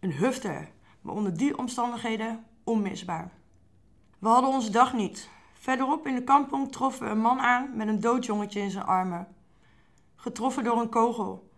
[0.00, 0.70] Een hufter,
[1.00, 3.32] maar onder die omstandigheden onmisbaar.
[4.18, 5.28] We hadden onze dag niet.
[5.52, 8.86] Verderop in de kampong troffen we een man aan met een dood jongetje in zijn
[8.86, 9.28] armen.
[10.16, 11.50] Getroffen door een kogel.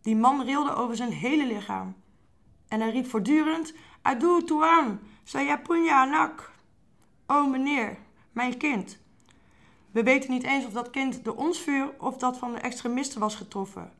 [0.00, 1.94] Die man rilde over zijn hele lichaam.
[2.68, 5.00] En hij riep voortdurend: Aduh tuan,
[5.62, 6.50] punya anak.
[7.26, 7.96] O meneer,
[8.32, 8.98] mijn kind.
[9.90, 13.20] We weten niet eens of dat kind door ons vuur of dat van de extremisten
[13.20, 13.92] was getroffen.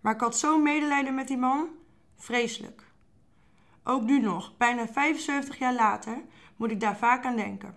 [0.00, 1.68] Maar ik had zo'n medelijden met die man.
[2.16, 2.82] Vreselijk.
[3.84, 6.22] Ook nu nog, bijna 75 jaar later,
[6.56, 7.74] moet ik daar vaak aan denken.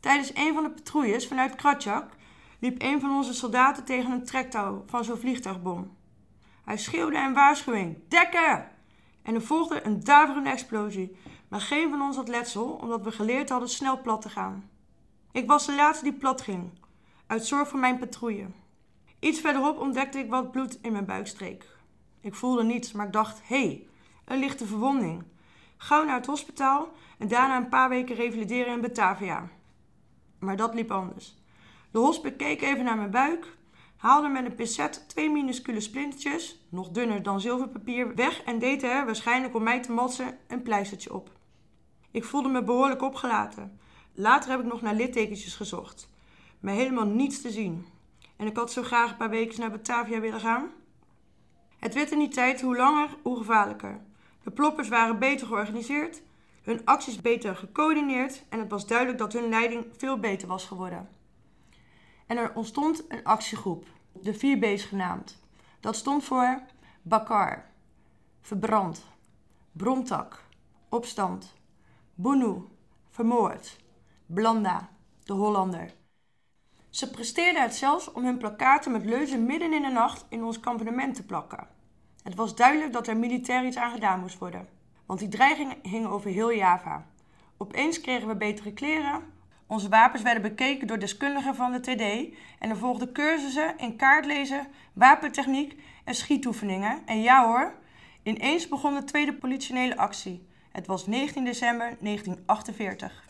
[0.00, 2.10] Tijdens een van de patrouilles vanuit Kratjak
[2.58, 5.96] liep een van onze soldaten tegen een trektouw van zo'n vliegtuigbom.
[6.64, 8.68] Hij schreeuwde een waarschuwing: Dekken!
[9.22, 11.16] En er volgde een daverende explosie,
[11.48, 14.70] maar geen van ons had letsel omdat we geleerd hadden snel plat te gaan.
[15.32, 16.70] Ik was de laatste die plat ging,
[17.26, 18.46] uit zorg voor mijn patrouille.
[19.18, 21.66] Iets verderop ontdekte ik wat bloed in mijn buikstreek.
[22.20, 23.86] Ik voelde niets, maar ik dacht: hé, hey,
[24.24, 25.22] een lichte verwonding.
[25.76, 29.48] Gauw naar het hospitaal en daarna een paar weken revalideren in Batavia.
[30.38, 31.36] Maar dat liep anders.
[31.90, 33.56] De hospice keek even naar mijn buik,
[33.96, 39.04] haalde met een pincet twee minuscule splintertjes, nog dunner dan zilverpapier, weg en deed er,
[39.04, 41.35] waarschijnlijk om mij te matsen, een pleistertje op.
[42.10, 43.78] Ik voelde me behoorlijk opgelaten.
[44.12, 46.10] Later heb ik nog naar littekentjes gezocht,
[46.60, 47.86] maar helemaal niets te zien.
[48.36, 50.70] En ik had zo graag een paar weken naar Batavia willen gaan.
[51.78, 54.00] Het werd in die tijd hoe langer, hoe gevaarlijker.
[54.42, 56.22] De ploppers waren beter georganiseerd,
[56.62, 61.08] hun acties beter gecoördineerd en het was duidelijk dat hun leiding veel beter was geworden.
[62.26, 65.42] En er ontstond een actiegroep, de 4B's genaamd.
[65.80, 66.60] Dat stond voor
[67.02, 67.64] Bakar,
[68.40, 69.04] verbrand,
[69.72, 70.44] Bromtak,
[70.88, 71.54] opstand,
[72.18, 72.68] Bunu,
[73.10, 73.76] vermoord,
[74.26, 74.88] Blanda,
[75.24, 75.94] de Hollander.
[76.90, 80.60] Ze presteerden het zelfs om hun plakaten met leuzen midden in de nacht in ons
[80.60, 81.68] kampement te plakken.
[82.22, 84.68] Het was duidelijk dat er militair iets aan gedaan moest worden,
[85.06, 87.06] want die dreiging hing over heel Java.
[87.56, 89.22] Opeens kregen we betere kleren,
[89.66, 94.66] onze wapens werden bekeken door deskundigen van de TD en er volgden cursussen in kaartlezen,
[94.92, 97.06] wapentechniek en schietoefeningen.
[97.06, 97.74] En ja hoor,
[98.22, 100.45] ineens begon de tweede politionele actie.
[100.76, 103.24] Het was 19 december 1948.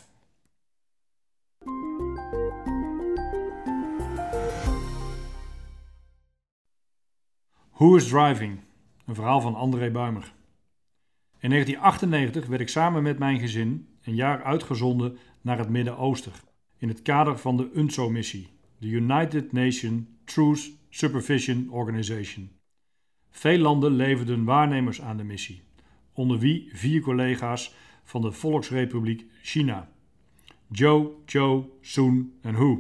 [7.70, 8.60] Who is Driving?
[9.04, 10.32] Een verhaal van André Buimer.
[11.38, 16.32] In 1998 werd ik samen met mijn gezin een jaar uitgezonden naar het Midden-Oosten
[16.78, 22.50] in het kader van de UNSO-missie, de United Nations Truth Supervision Organization.
[23.30, 25.65] Veel landen leverden waarnemers aan de missie,
[26.16, 27.74] onder wie vier collega's
[28.04, 29.88] van de Volksrepubliek China:
[30.68, 32.78] Joe, Joe, Sun en Hu.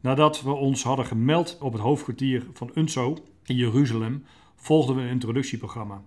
[0.00, 4.24] Nadat we ons hadden gemeld op het hoofdkwartier van UNSO in Jeruzalem,
[4.56, 6.02] volgden we een introductieprogramma.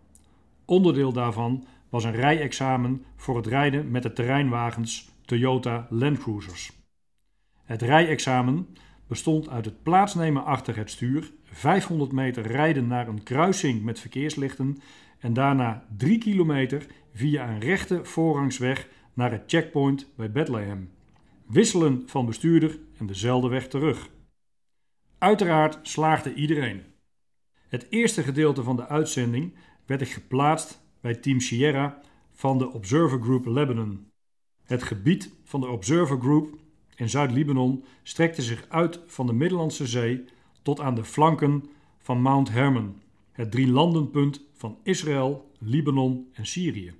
[0.66, 6.72] Onderdeel daarvan was een rijexamen voor het rijden met de terreinwagens Toyota Land Cruisers.
[7.64, 8.68] Het rijexamen
[9.08, 14.78] bestond uit het plaatsnemen achter het stuur, 500 meter rijden naar een kruising met verkeerslichten
[15.20, 20.92] en daarna 3 kilometer via een rechte voorrangsweg naar het checkpoint bij Bethlehem.
[21.46, 24.10] Wisselen van bestuurder en dezelfde weg terug.
[25.18, 26.84] Uiteraard slaagde iedereen.
[27.68, 32.02] Het eerste gedeelte van de uitzending werd ik geplaatst bij Team Sierra
[32.32, 34.12] van de Observer Group Lebanon.
[34.64, 36.58] Het gebied van de Observer Group
[36.96, 40.26] in Zuid-Libanon strekte zich uit van de Middellandse Zee
[40.62, 41.64] tot aan de flanken
[41.98, 43.02] van Mount Hermon,
[43.32, 46.94] het drielandenpunt van Israël, Libanon en Syrië.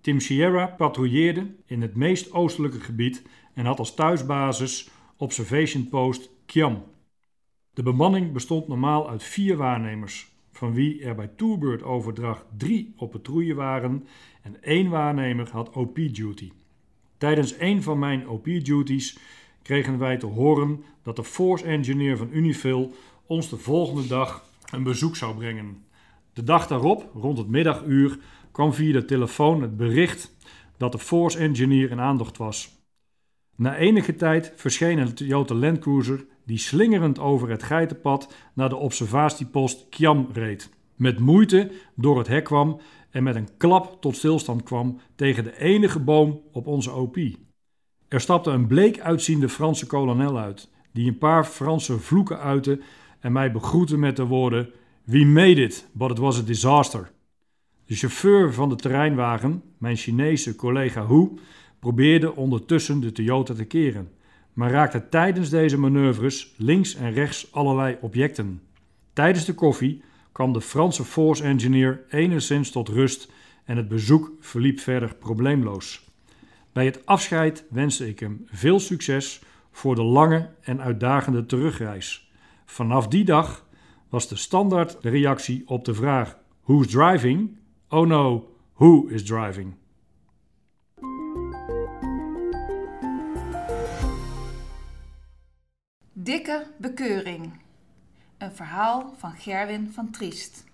[0.00, 3.22] Tim Sierra patrouilleerde in het meest oostelijke gebied
[3.54, 6.84] en had als thuisbasis Observation Post Kiam.
[7.72, 13.54] De bemanning bestond normaal uit vier waarnemers, van wie er bij Tourbird-overdracht drie op patrouille
[13.54, 14.06] waren
[14.42, 16.52] en één waarnemer had OP-duty.
[17.16, 19.18] Tijdens een van mijn OP-duties
[19.62, 22.94] kregen wij te horen dat de Force Engineer van Unifil
[23.26, 25.82] ons de volgende dag een bezoek zou brengen.
[26.38, 28.18] De dag daarop, rond het middaguur,
[28.52, 30.36] kwam via de telefoon het bericht
[30.76, 32.82] dat de Force Engineer in aandacht was.
[33.56, 38.76] Na enige tijd verscheen een Toyota Land Cruiser die slingerend over het geitenpad naar de
[38.76, 40.70] observatiepost Kiam reed.
[40.94, 45.58] Met moeite door het hek kwam en met een klap tot stilstand kwam tegen de
[45.58, 47.16] enige boom op onze OP.
[48.08, 52.80] Er stapte een bleek uitziende Franse kolonel uit, die een paar Franse vloeken uitte
[53.20, 54.72] en mij begroette met de woorden:
[55.08, 57.10] We made it, but it was a disaster.
[57.86, 61.28] De chauffeur van de terreinwagen, mijn Chinese collega Hu,
[61.78, 64.10] probeerde ondertussen de Toyota te keren,
[64.52, 68.62] maar raakte tijdens deze manoeuvres links en rechts allerlei objecten.
[69.12, 73.32] Tijdens de koffie kwam de Franse Force Engineer enigszins tot rust
[73.64, 76.04] en het bezoek verliep verder probleemloos.
[76.72, 79.40] Bij het afscheid wenste ik hem veel succes
[79.72, 82.30] voor de lange en uitdagende terugreis.
[82.64, 83.66] Vanaf die dag
[84.08, 87.56] was de standaard reactie op de vraag: Who's driving?
[87.88, 89.74] Oh no, who is driving?
[96.12, 97.52] Dikke bekeuring.
[98.38, 100.64] Een verhaal van Gerwin van Triest.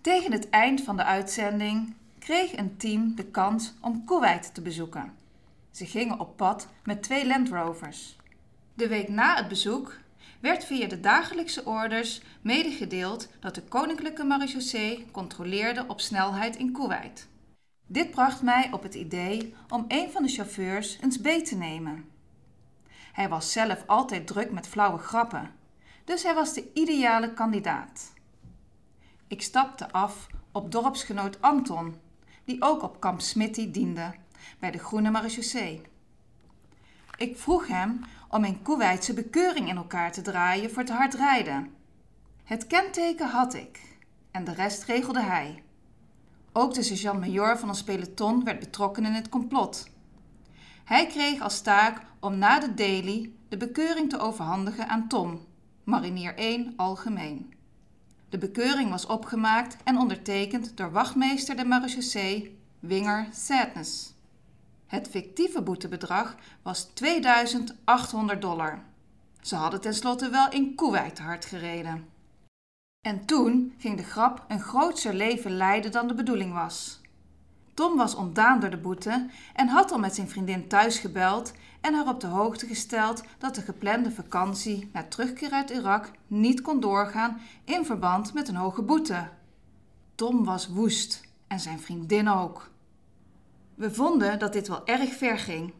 [0.00, 5.12] Tegen het eind van de uitzending kreeg een team de kans om Kuwait te bezoeken.
[5.70, 8.16] Ze gingen op pad met twee Land Rovers.
[8.74, 9.96] De week na het bezoek
[10.42, 17.28] werd via de dagelijkse orders medegedeeld dat de Koninklijke Marechaussee controleerde op snelheid in Kuwait.
[17.86, 22.04] Dit bracht mij op het idee om een van de chauffeurs eens beet te nemen.
[23.12, 25.50] Hij was zelf altijd druk met flauwe grappen,
[26.04, 28.12] dus hij was de ideale kandidaat.
[29.28, 31.94] Ik stapte af op dorpsgenoot Anton,
[32.44, 34.14] die ook op kamp Smitty diende,
[34.58, 35.82] bij de Groene Marechaussee.
[37.16, 38.00] Ik vroeg hem
[38.32, 41.70] om een Koeweitse bekeuring in elkaar te draaien voor te hard rijden.
[42.44, 43.80] Het kenteken had ik
[44.30, 45.62] en de rest regelde hij.
[46.52, 49.90] Ook de sergeant-major van ons peloton werd betrokken in het complot.
[50.84, 55.40] Hij kreeg als taak om na de daily de bekeuring te overhandigen aan Tom,
[55.84, 57.54] marinier 1 algemeen.
[58.28, 64.14] De bekeuring was opgemaakt en ondertekend door wachtmeester de marechaussee Winger Sadness.
[64.92, 68.82] Het fictieve boetebedrag was 2800 dollar.
[69.40, 72.08] Ze hadden tenslotte wel in Koeweit te hard gereden.
[73.06, 77.00] En toen ging de grap een grootser leven leiden dan de bedoeling was.
[77.74, 81.94] Tom was ontdaan door de boete en had al met zijn vriendin thuis gebeld en
[81.94, 86.80] haar op de hoogte gesteld dat de geplande vakantie na terugkeer uit Irak niet kon
[86.80, 89.28] doorgaan in verband met een hoge boete.
[90.14, 92.71] Tom was woest en zijn vriendin ook.
[93.82, 95.72] We vonden dat dit wel erg ver ging.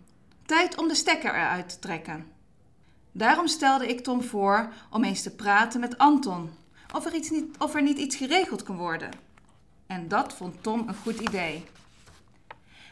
[0.46, 2.26] Tijd om de stekker eruit te trekken.
[3.12, 6.50] Daarom stelde ik Tom voor om eens te praten met Anton
[6.94, 9.10] of er, iets niet, of er niet iets geregeld kon worden.
[9.86, 11.64] En dat vond Tom een goed idee.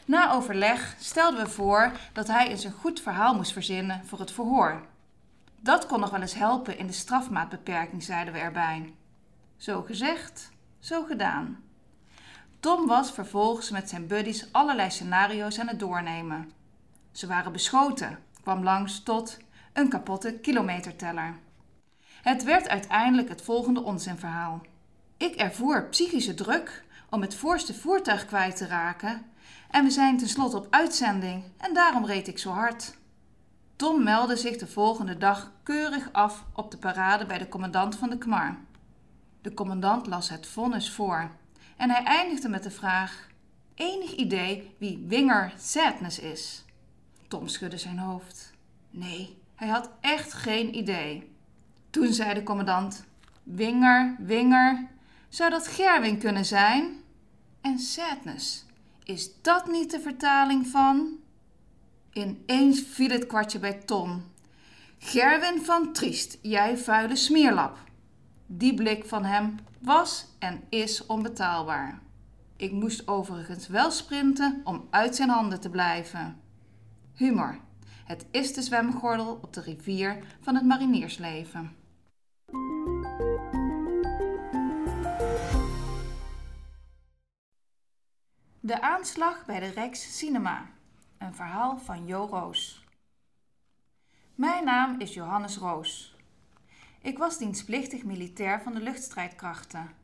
[0.05, 4.31] Na overleg stelden we voor dat hij eens een goed verhaal moest verzinnen voor het
[4.31, 4.81] verhoor.
[5.59, 8.93] Dat kon nog wel eens helpen in de strafmaatbeperking, zeiden we erbij.
[9.57, 11.70] Zo gezegd, zo gedaan.
[12.61, 16.51] Tom was vervolgens met zijn buddies allerlei scenario's aan het doornemen.
[17.11, 19.37] Ze waren beschoten, kwam langs tot
[19.73, 21.39] een kapotte kilometerteller.
[22.21, 24.61] Het werd uiteindelijk het volgende onzinverhaal.
[25.17, 29.25] Ik ervoer psychische druk om het voorste voertuig kwijt te raken
[29.69, 32.97] en we zijn tenslotte op uitzending en daarom reed ik zo hard.
[33.75, 38.09] Tom meldde zich de volgende dag keurig af op de parade bij de commandant van
[38.09, 38.57] de KMAR.
[39.41, 41.39] De commandant las het vonnis voor
[41.81, 43.27] en hij eindigde met de vraag:
[43.75, 46.65] Enig idee wie Winger Sadness is?
[47.27, 48.53] Tom schudde zijn hoofd.
[48.89, 51.31] Nee, hij had echt geen idee.
[51.89, 53.05] Toen zei de commandant:
[53.43, 54.87] Winger, Winger,
[55.29, 57.01] zou dat Gerwin kunnen zijn?
[57.61, 58.65] En Sadness,
[59.03, 61.17] is dat niet de vertaling van?
[62.13, 64.23] Ineens viel het kwartje bij Tom.
[64.99, 67.77] Gerwin van Triest, jij vuile smeerlap.
[68.45, 71.99] Die blik van hem was en is onbetaalbaar.
[72.55, 76.41] Ik moest overigens wel sprinten om uit zijn handen te blijven.
[77.13, 77.59] Humor.
[78.05, 81.75] Het is de zwemgordel op de rivier van het mariniersleven.
[88.59, 90.69] De aanslag bij de Rex Cinema.
[91.17, 92.85] Een verhaal van Jo Roos.
[94.35, 96.15] Mijn naam is Johannes Roos.
[97.01, 100.00] Ik was dienstplichtig militair van de luchtstrijdkrachten.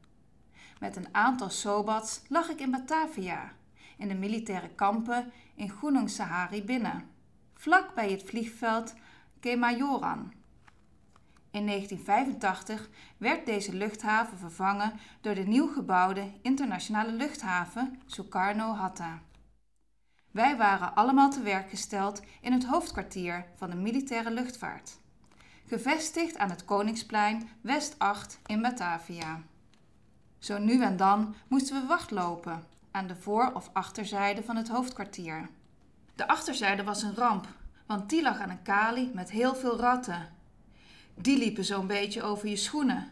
[0.79, 3.51] Met een aantal sobats lag ik in Batavia,
[3.97, 7.09] in de militaire kampen in Gunung Sahari binnen,
[7.53, 8.93] vlak bij het vliegveld
[9.39, 10.33] Kemajoran.
[11.51, 19.21] In 1985 werd deze luchthaven vervangen door de nieuw gebouwde internationale luchthaven Sukarno-Hatta.
[20.31, 24.99] Wij waren allemaal te werk gesteld in het hoofdkwartier van de militaire luchtvaart,
[25.67, 29.41] gevestigd aan het Koningsplein West 8 in Batavia.
[30.39, 35.49] Zo nu en dan moesten we wachtlopen aan de voor- of achterzijde van het hoofdkwartier.
[36.15, 37.47] De achterzijde was een ramp,
[37.85, 40.35] want die lag aan een kali met heel veel ratten
[41.21, 43.11] die liepen zo'n beetje over je schoenen.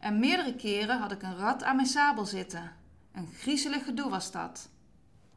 [0.00, 2.72] En meerdere keren had ik een rat aan mijn sabel zitten.
[3.12, 4.68] Een griezelig gedoe was dat.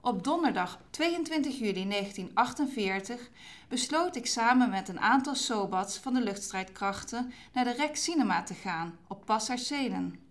[0.01, 3.29] Op donderdag 22 juli 1948
[3.67, 8.53] besloot ik samen met een aantal sobats van de luchtstrijdkrachten naar de Rek Cinema te
[8.53, 10.28] gaan op Passarsenen.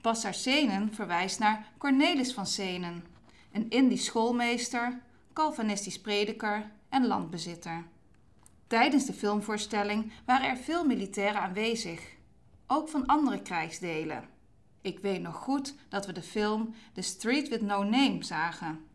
[0.00, 3.04] Passarsenen verwijst naar Cornelis van Senen,
[3.52, 5.00] een Indisch schoolmeester,
[5.32, 7.84] Calvinistisch prediker en landbezitter.
[8.66, 12.00] Tijdens de filmvoorstelling waren er veel militairen aanwezig,
[12.66, 14.24] ook van andere krijgsdelen.
[14.80, 18.86] Ik weet nog goed dat we de film The Street with No Name zagen.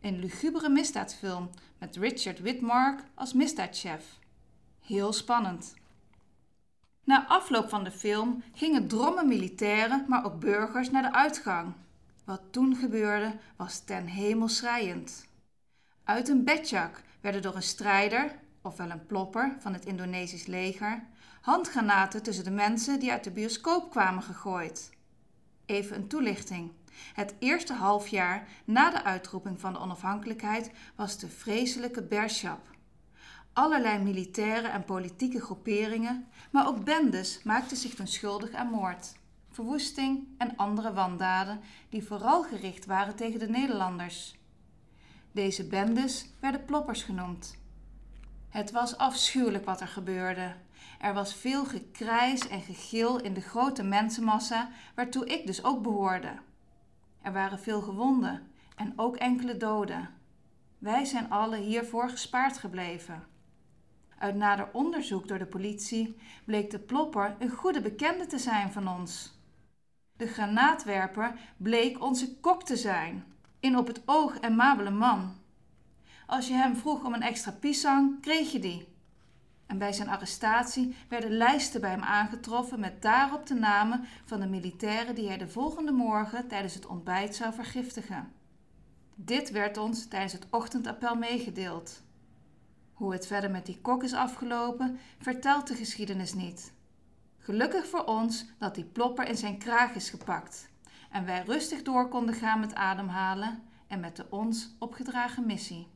[0.00, 4.18] Een lugubere misdaadfilm met Richard Whitmark als misdaadchef.
[4.80, 5.74] Heel spannend.
[7.06, 11.72] Na afloop van de film gingen drommen militairen, maar ook burgers naar de uitgang.
[12.24, 15.26] Wat toen gebeurde was ten hemel schrijend.
[16.04, 21.02] Uit een bedjak werden door een strijder, ofwel een plopper van het Indonesisch leger,
[21.40, 24.90] handgranaten tussen de mensen die uit de bioscoop kwamen gegooid.
[25.66, 26.72] Even een toelichting.
[27.14, 32.75] Het eerste halfjaar na de uitroeping van de onafhankelijkheid was de vreselijke Bershap.
[33.56, 39.12] Allerlei militaire en politieke groeperingen, maar ook bendes maakten zich toen schuldig aan moord,
[39.50, 44.38] verwoesting en andere wandaden die vooral gericht waren tegen de Nederlanders.
[45.32, 47.56] Deze bendes werden ploppers genoemd.
[48.48, 50.54] Het was afschuwelijk wat er gebeurde.
[51.00, 56.38] Er was veel gekrijs en gegil in de grote mensenmassa waartoe ik dus ook behoorde.
[57.22, 58.42] Er waren veel gewonden
[58.74, 60.10] en ook enkele doden.
[60.78, 63.34] Wij zijn alle hiervoor gespaard gebleven.
[64.18, 68.88] Uit nader onderzoek door de politie bleek de plopper een goede bekende te zijn van
[68.88, 69.34] ons.
[70.16, 73.24] De granaatwerper bleek onze kok te zijn,
[73.60, 75.34] in op het oog en mabele man.
[76.26, 78.94] Als je hem vroeg om een extra pisang, kreeg je die.
[79.66, 84.46] En bij zijn arrestatie werden lijsten bij hem aangetroffen met daarop de namen van de
[84.46, 88.32] militairen die hij de volgende morgen tijdens het ontbijt zou vergiftigen.
[89.14, 92.02] Dit werd ons tijdens het ochtendappel meegedeeld.
[92.96, 96.72] Hoe het verder met die kok is afgelopen, vertelt de geschiedenis niet.
[97.38, 100.68] Gelukkig voor ons dat die plopper in zijn kraag is gepakt
[101.10, 105.88] en wij rustig door konden gaan met ademhalen en met de ons opgedragen missie.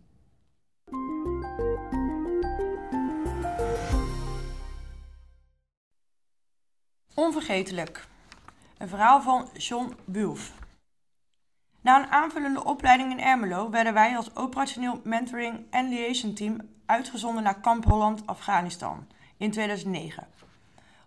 [7.14, 8.06] Onvergetelijk.
[8.78, 10.54] Een verhaal van John Bulf.
[11.80, 17.42] Na een aanvullende opleiding in Ermelo werden wij als operationeel mentoring en liaison team uitgezonden
[17.42, 20.26] naar Kamp Holland, Afghanistan in 2009.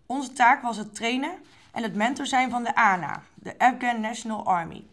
[0.06, 1.32] Onze taak was het trainen
[1.72, 4.86] en het mentor zijn van de ANA, de Afghan National Army.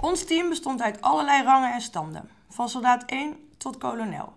[0.00, 4.32] Ons team bestond uit allerlei rangen en standen, van soldaat 1 tot kolonel.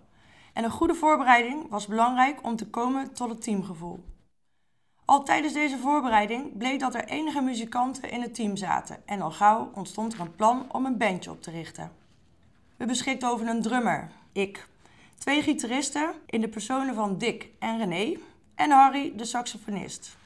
[0.52, 4.04] En een goede voorbereiding was belangrijk om te komen tot het teamgevoel.
[5.04, 9.30] Al tijdens deze voorbereiding bleek dat er enige muzikanten in het team zaten en al
[9.30, 11.92] gauw ontstond er een plan om een bandje op te richten.
[12.76, 14.68] We beschikten over een drummer, ik,
[15.18, 18.18] twee gitaristen in de personen van Dick en René
[18.54, 20.16] en Harry, de saxofonist.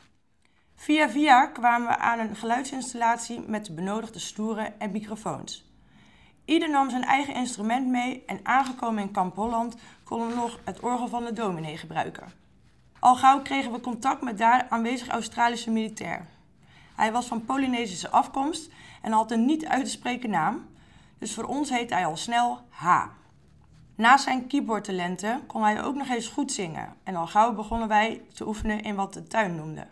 [0.74, 5.72] Via via kwamen we aan een geluidsinstallatie met de benodigde stoeren en microfoons.
[6.45, 10.80] Ieder nam zijn eigen instrument mee en aangekomen in Kamp Holland konden we nog het
[10.80, 12.32] orgel van de dominee gebruiken.
[12.99, 16.26] Al gauw kregen we contact met daar aanwezig Australische militair.
[16.97, 18.70] Hij was van Polynesische afkomst
[19.03, 20.66] en had een niet uit te spreken naam,
[21.18, 23.07] dus voor ons heette hij al snel H.
[23.99, 28.22] Naast zijn keyboardtalenten kon hij ook nog eens goed zingen en al gauw begonnen wij
[28.34, 29.86] te oefenen in wat de tuin noemde.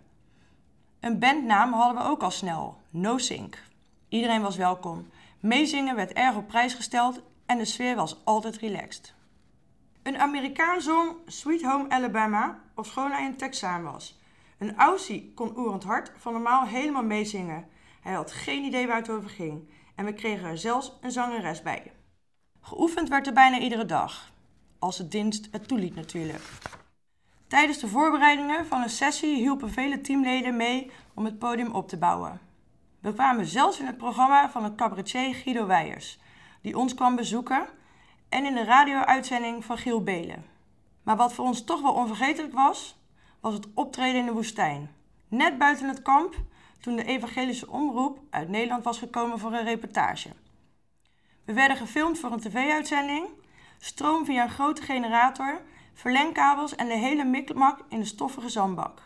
[1.01, 3.63] Een bandnaam hadden we ook al snel, No Sync.
[4.09, 5.09] Iedereen was welkom.
[5.41, 9.15] Meezingen werd erg op prijs gesteld en de sfeer was altijd relaxed.
[10.03, 14.21] Een Amerikaan zong Sweet Home Alabama, ofschoon hij een Texaan was.
[14.59, 17.69] Een Aussie kon oerend hard van normaal helemaal meezingen.
[18.01, 21.63] Hij had geen idee waar het over ging en we kregen er zelfs een zangeres
[21.63, 21.93] bij.
[22.69, 24.33] Geoefend werd er bijna iedere dag,
[24.79, 26.51] als de dienst het toeliet natuurlijk.
[27.47, 31.97] Tijdens de voorbereidingen van een sessie hielpen vele teamleden mee om het podium op te
[31.97, 32.41] bouwen.
[33.01, 36.19] We kwamen zelfs in het programma van het cabaretier Guido Weijers,
[36.62, 37.67] die ons kwam bezoeken,
[38.29, 40.45] en in de radio-uitzending van Giel Belen.
[41.03, 42.99] Maar wat voor ons toch wel onvergetelijk was,
[43.41, 44.91] was het optreden in de woestijn.
[45.29, 46.35] Net buiten het kamp,
[46.81, 50.29] toen de evangelische omroep uit Nederland was gekomen voor een reportage.
[51.47, 53.29] We werden gefilmd voor een tv-uitzending,
[53.79, 55.61] stroom via een grote generator,
[55.95, 59.03] verlengkabels en de hele mikmak in de stoffige zandbak.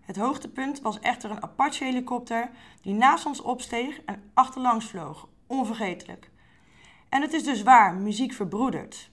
[0.00, 2.50] Het hoogtepunt was echter een Apache-helikopter
[2.82, 5.28] die naast ons opsteeg en achterlangs vloog.
[5.46, 6.30] Onvergetelijk.
[7.08, 9.10] En het is dus waar, muziek verbroedert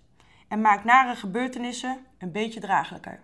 [0.47, 3.19] en maakt nare gebeurtenissen een beetje draaglijker.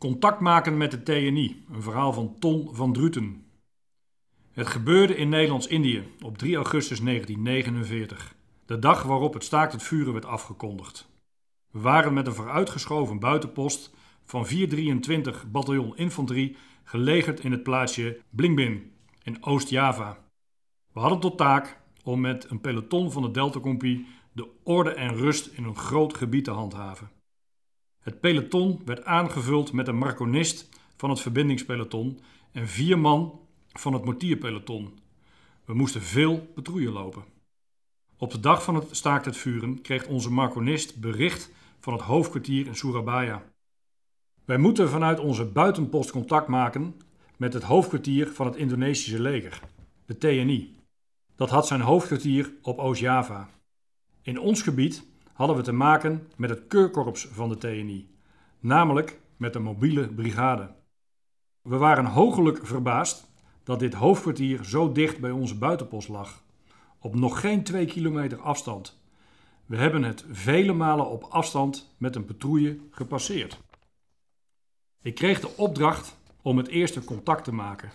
[0.00, 3.44] Contact maken met de TNI, een verhaal van Ton van Druten.
[4.52, 8.34] Het gebeurde in Nederlands-Indië op 3 augustus 1949,
[8.66, 11.08] de dag waarop het staakt het vuren werd afgekondigd.
[11.70, 13.94] We waren met een vooruitgeschoven buitenpost
[14.24, 18.92] van 423 bataljon infanterie gelegerd in het plaatsje Blingbin
[19.22, 20.18] in Oost-Java.
[20.92, 25.46] We hadden tot taak om met een peloton van de Delta-compie de orde en rust
[25.46, 27.10] in een groot gebied te handhaven.
[28.00, 32.20] Het peloton werd aangevuld met een marconist van het verbindingspeloton
[32.52, 33.40] en vier man
[33.72, 34.98] van het mortierpeloton.
[35.64, 37.24] We moesten veel patrouille lopen.
[38.16, 42.66] Op de dag van het staakt het vuren kreeg onze marconist bericht van het hoofdkwartier
[42.66, 43.42] in Surabaya.
[44.44, 46.94] Wij moeten vanuit onze buitenpost contact maken
[47.36, 49.60] met het hoofdkwartier van het Indonesische leger,
[50.06, 50.76] de TNI.
[51.36, 53.50] Dat had zijn hoofdkwartier op Oost-Java.
[54.22, 55.04] In ons gebied
[55.40, 58.08] hadden we te maken met het keurkorps van de TNI,
[58.58, 60.74] namelijk met de mobiele brigade.
[61.62, 63.30] We waren hoogelijk verbaasd
[63.64, 66.42] dat dit hoofdkwartier zo dicht bij onze buitenpost lag,
[66.98, 69.00] op nog geen twee kilometer afstand.
[69.66, 73.60] We hebben het vele malen op afstand met een patrouille gepasseerd.
[75.02, 77.90] Ik kreeg de opdracht om het eerste contact te maken.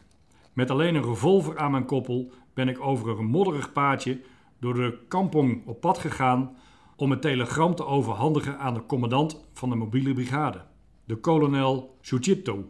[0.53, 4.21] Met alleen een revolver aan mijn koppel ben ik over een modderig paadje
[4.59, 6.55] door de kampong op pad gegaan
[6.95, 10.61] om het telegram te overhandigen aan de commandant van de mobiele brigade,
[11.05, 12.65] de kolonel Suchipto.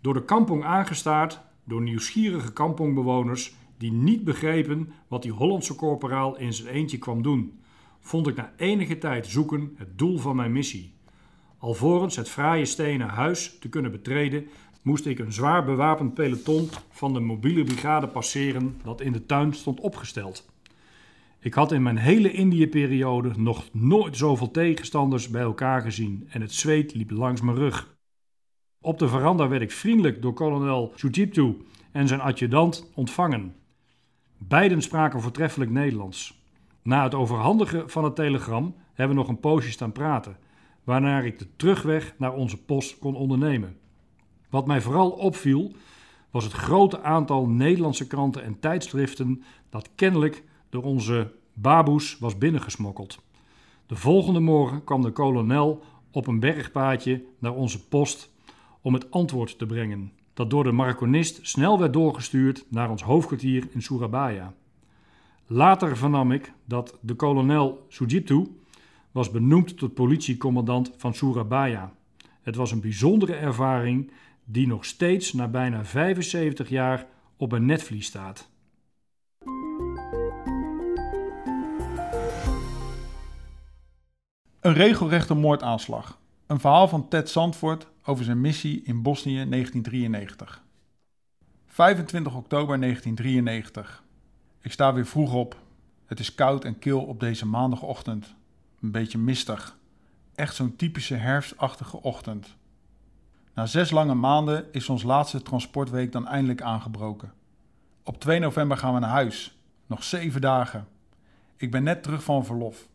[0.00, 6.52] Door de kampong aangestaard door nieuwsgierige kampongbewoners die niet begrepen wat die Hollandse korporaal in
[6.52, 7.60] zijn eentje kwam doen,
[8.00, 10.96] vond ik na enige tijd zoeken het doel van mijn missie.
[11.58, 14.46] Alvorens het fraaie stenen huis te kunnen betreden,
[14.82, 19.52] moest ik een zwaar bewapend peloton van de mobiele brigade passeren dat in de tuin
[19.52, 20.46] stond opgesteld.
[21.40, 26.52] Ik had in mijn hele Indië-periode nog nooit zoveel tegenstanders bij elkaar gezien en het
[26.52, 27.96] zweet liep langs mijn rug.
[28.80, 31.56] Op de veranda werd ik vriendelijk door kolonel Sujiptu
[31.92, 33.54] en zijn adjudant ontvangen.
[34.38, 36.42] Beiden spraken voortreffelijk Nederlands.
[36.82, 40.36] Na het overhandigen van het telegram hebben we nog een poosje staan praten,
[40.84, 43.76] waarna ik de terugweg naar onze post kon ondernemen.
[44.50, 45.72] Wat mij vooral opviel,
[46.30, 53.18] was het grote aantal Nederlandse kranten en tijdschriften dat kennelijk door onze baboes was binnengesmokkeld.
[53.86, 58.32] De volgende morgen kwam de kolonel op een bergpaadje naar onze post
[58.80, 63.68] om het antwoord te brengen, dat door de Marconist snel werd doorgestuurd naar ons hoofdkwartier
[63.70, 64.54] in Surabaya.
[65.46, 68.46] Later vernam ik dat de kolonel Sujiptu
[69.10, 71.92] was benoemd tot politiecommandant van Surabaya.
[72.42, 74.10] Het was een bijzondere ervaring
[74.44, 77.06] die nog steeds na bijna 75 jaar
[77.36, 78.50] op een netvlies staat.
[84.60, 86.18] Een regelrechte moordaanslag.
[86.46, 90.62] Een verhaal van Ted Zandvoort over zijn missie in Bosnië 1993.
[91.66, 94.02] 25 oktober 1993.
[94.60, 95.56] Ik sta weer vroeg op.
[96.06, 98.34] Het is koud en kil op deze maandagochtend.
[98.80, 99.76] Een beetje mistig.
[100.34, 102.56] Echt zo'n typische herfstachtige ochtend.
[103.54, 107.32] Na zes lange maanden is ons laatste transportweek dan eindelijk aangebroken.
[108.02, 109.58] Op 2 november gaan we naar huis.
[109.86, 110.88] Nog zeven dagen.
[111.56, 112.88] Ik ben net terug van verlof.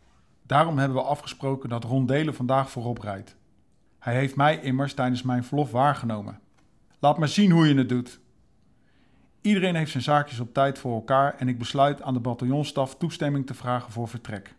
[0.45, 3.35] Daarom hebben we afgesproken dat Ron Delen vandaag voorop rijdt.
[3.99, 6.39] Hij heeft mij immers tijdens mijn verlof waargenomen.
[6.99, 8.19] Laat maar zien hoe je het doet.
[9.41, 13.45] Iedereen heeft zijn zaakjes op tijd voor elkaar en ik besluit aan de bataljonstaf toestemming
[13.45, 14.55] te vragen voor vertrek.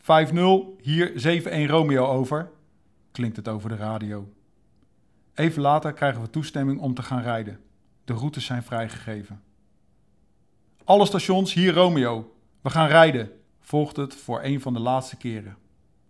[0.00, 0.04] 5-0,
[0.80, 2.50] hier 7-1 Romeo over,
[3.12, 4.32] klinkt het over de radio.
[5.34, 7.60] Even later krijgen we toestemming om te gaan rijden.
[8.04, 9.42] De routes zijn vrijgegeven.
[10.84, 12.34] Alle stations, hier Romeo.
[12.60, 13.30] We gaan rijden,
[13.62, 15.56] volgt het voor een van de laatste keren.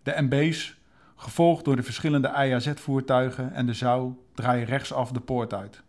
[0.03, 0.77] De MB's,
[1.17, 5.83] gevolgd door de verschillende IAZ-voertuigen en de Zou, draaien rechtsaf de poort uit.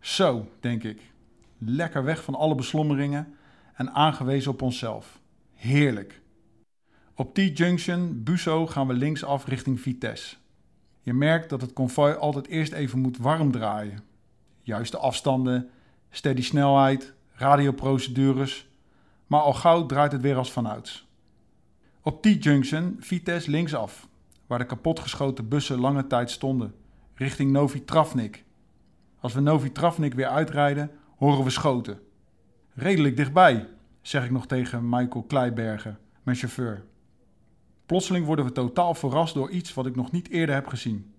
[0.00, 1.00] Zo, denk ik.
[1.58, 3.34] Lekker weg van alle beslommeringen
[3.74, 5.20] en aangewezen op onszelf.
[5.54, 6.20] Heerlijk.
[7.14, 10.36] Op T-Junction, Buso, gaan we linksaf richting Vitesse.
[11.00, 14.00] Je merkt dat het konvooi altijd eerst even moet warm draaien.
[14.62, 15.70] Juiste afstanden,
[16.10, 18.68] steady snelheid, radioprocedures.
[19.32, 21.06] Maar al gauw draait het weer als vanouds.
[22.02, 24.08] Op T-Junction, Vitesse linksaf,
[24.46, 26.74] waar de kapotgeschoten bussen lange tijd stonden,
[27.14, 28.44] richting Novi Travnik.
[29.20, 32.00] Als we Novi Travnik weer uitrijden, horen we schoten.
[32.74, 33.68] Redelijk dichtbij,
[34.00, 36.84] zeg ik nog tegen Michael Kleibergen, mijn chauffeur.
[37.86, 41.14] Plotseling worden we totaal verrast door iets wat ik nog niet eerder heb gezien.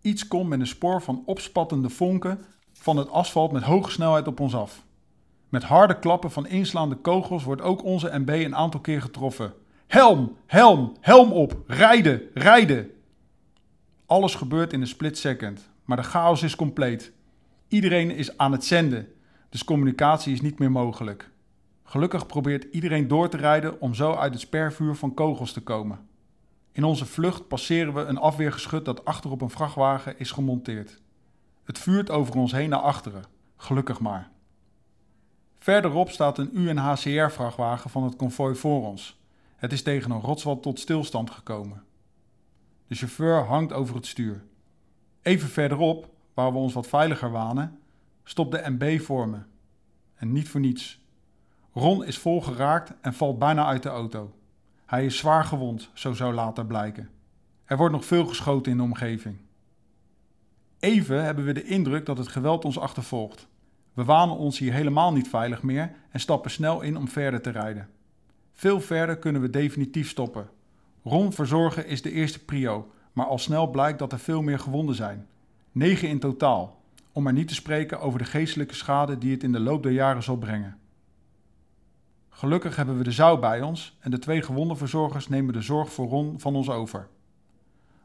[0.00, 4.40] Iets komt met een spoor van opspattende vonken van het asfalt met hoge snelheid op
[4.40, 4.84] ons af.
[5.52, 9.54] Met harde klappen van inslaande kogels wordt ook onze MB een aantal keer getroffen.
[9.86, 12.90] Helm, helm, helm op, rijden, rijden.
[14.06, 17.12] Alles gebeurt in een split second, maar de chaos is compleet.
[17.68, 19.08] Iedereen is aan het zenden,
[19.48, 21.30] dus communicatie is niet meer mogelijk.
[21.82, 25.98] Gelukkig probeert iedereen door te rijden om zo uit het spervuur van kogels te komen.
[26.72, 31.00] In onze vlucht passeren we een afweergeschut dat achter op een vrachtwagen is gemonteerd.
[31.64, 33.24] Het vuurt over ons heen naar achteren,
[33.56, 34.30] gelukkig maar.
[35.62, 39.20] Verderop staat een UNHCR-vrachtwagen van het konvooi voor ons.
[39.56, 41.82] Het is tegen een rotswand tot stilstand gekomen.
[42.86, 44.42] De chauffeur hangt over het stuur.
[45.22, 47.78] Even verderop, waar we ons wat veiliger wanen,
[48.24, 49.38] stopt de MB voor me.
[50.14, 51.00] En niet voor niets.
[51.72, 54.34] Ron is vol geraakt en valt bijna uit de auto.
[54.86, 57.10] Hij is zwaar gewond, zo zou later blijken.
[57.64, 59.36] Er wordt nog veel geschoten in de omgeving.
[60.78, 63.50] Even hebben we de indruk dat het geweld ons achtervolgt.
[63.92, 67.50] We wanen ons hier helemaal niet veilig meer en stappen snel in om verder te
[67.50, 67.88] rijden.
[68.52, 70.48] Veel verder kunnen we definitief stoppen.
[71.02, 74.94] Ron verzorgen is de eerste prio, maar al snel blijkt dat er veel meer gewonden
[74.94, 75.26] zijn.
[75.72, 76.82] Negen in totaal,
[77.12, 79.92] om maar niet te spreken over de geestelijke schade die het in de loop der
[79.92, 80.76] jaren zal brengen.
[82.28, 85.92] Gelukkig hebben we de zou bij ons en de twee gewonde verzorgers nemen de zorg
[85.92, 87.08] voor Ron van ons over.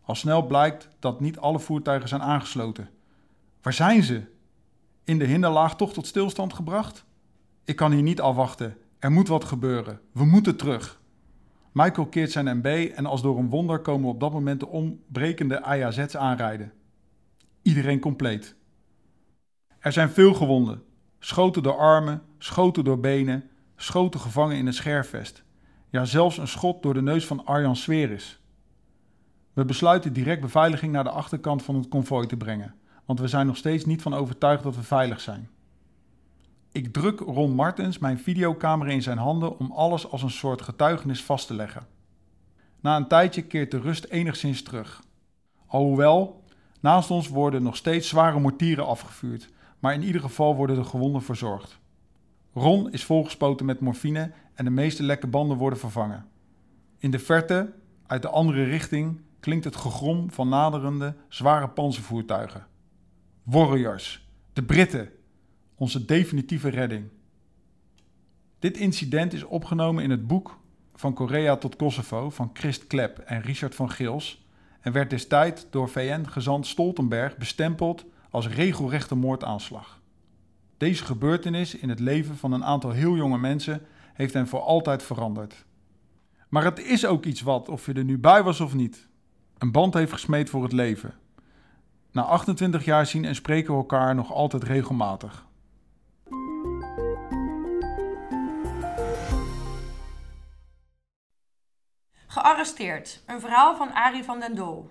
[0.02, 2.90] Al snel blijkt dat niet alle voertuigen zijn aangesloten.
[3.62, 4.36] Waar zijn ze?
[5.08, 7.06] In de hinderlaag toch tot stilstand gebracht?
[7.64, 8.78] Ik kan hier niet afwachten.
[9.00, 10.00] Er moet wat gebeuren.
[10.12, 11.02] We moeten terug.
[11.72, 15.62] Michael keert zijn MB en als door een wonder komen op dat moment de ontbrekende
[15.64, 16.74] AJZ's aanrijden.
[17.62, 18.56] Iedereen compleet.
[19.80, 20.84] Er zijn veel gewonden.
[21.20, 25.44] Schoten door armen, schoten door benen, schoten gevangen in het scherfvest.
[25.90, 28.42] Ja, zelfs een schot door de neus van Arjan Sveris.
[29.54, 32.76] We besluiten direct beveiliging naar de achterkant van het konvooi te brengen,
[33.08, 35.50] want we zijn nog steeds niet van overtuigd dat we veilig zijn.
[36.72, 41.24] Ik druk Ron Martens mijn videocamera in zijn handen om alles als een soort getuigenis
[41.24, 41.88] vast te leggen.
[42.80, 45.04] Na een tijdje keert de rust enigszins terug.
[45.68, 46.44] Alhoewel,
[46.80, 49.50] naast ons worden nog steeds zware mortieren afgevuurd,
[49.80, 51.80] maar in ieder geval worden de gewonden verzorgd.
[52.54, 56.26] Ron is volgespoten met morfine en de meeste lekke banden worden vervangen.
[56.98, 57.74] In de verte,
[58.08, 62.68] uit de andere richting, klinkt het gegrom van naderende, zware panzervoertuigen.
[63.50, 65.12] Warriors, de Britten,
[65.76, 67.10] onze definitieve redding.
[68.60, 70.60] Dit incident is opgenomen in het boek
[70.94, 74.46] Van Korea tot Kosovo van Christ Klep en Richard van Gils
[74.82, 80.02] en werd destijds door VN-gezant Stoltenberg bestempeld als regelrechte moordaanslag.
[80.78, 83.82] Deze gebeurtenis in het leven van een aantal heel jonge mensen
[84.14, 85.66] heeft hen voor altijd veranderd.
[86.50, 89.08] Maar het is ook iets wat, of je er nu bij was of niet,
[89.58, 91.14] een band heeft gesmeed voor het leven.
[92.12, 95.46] Na 28 jaar zien en spreken we elkaar nog altijd regelmatig.
[102.28, 103.24] Gearresteerd.
[103.26, 104.90] Een verhaal van Arie van den Dol.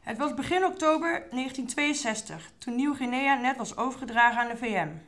[0.00, 5.00] Het was begin oktober 1962, toen Nieuw-Guinea net was overgedragen aan de VN.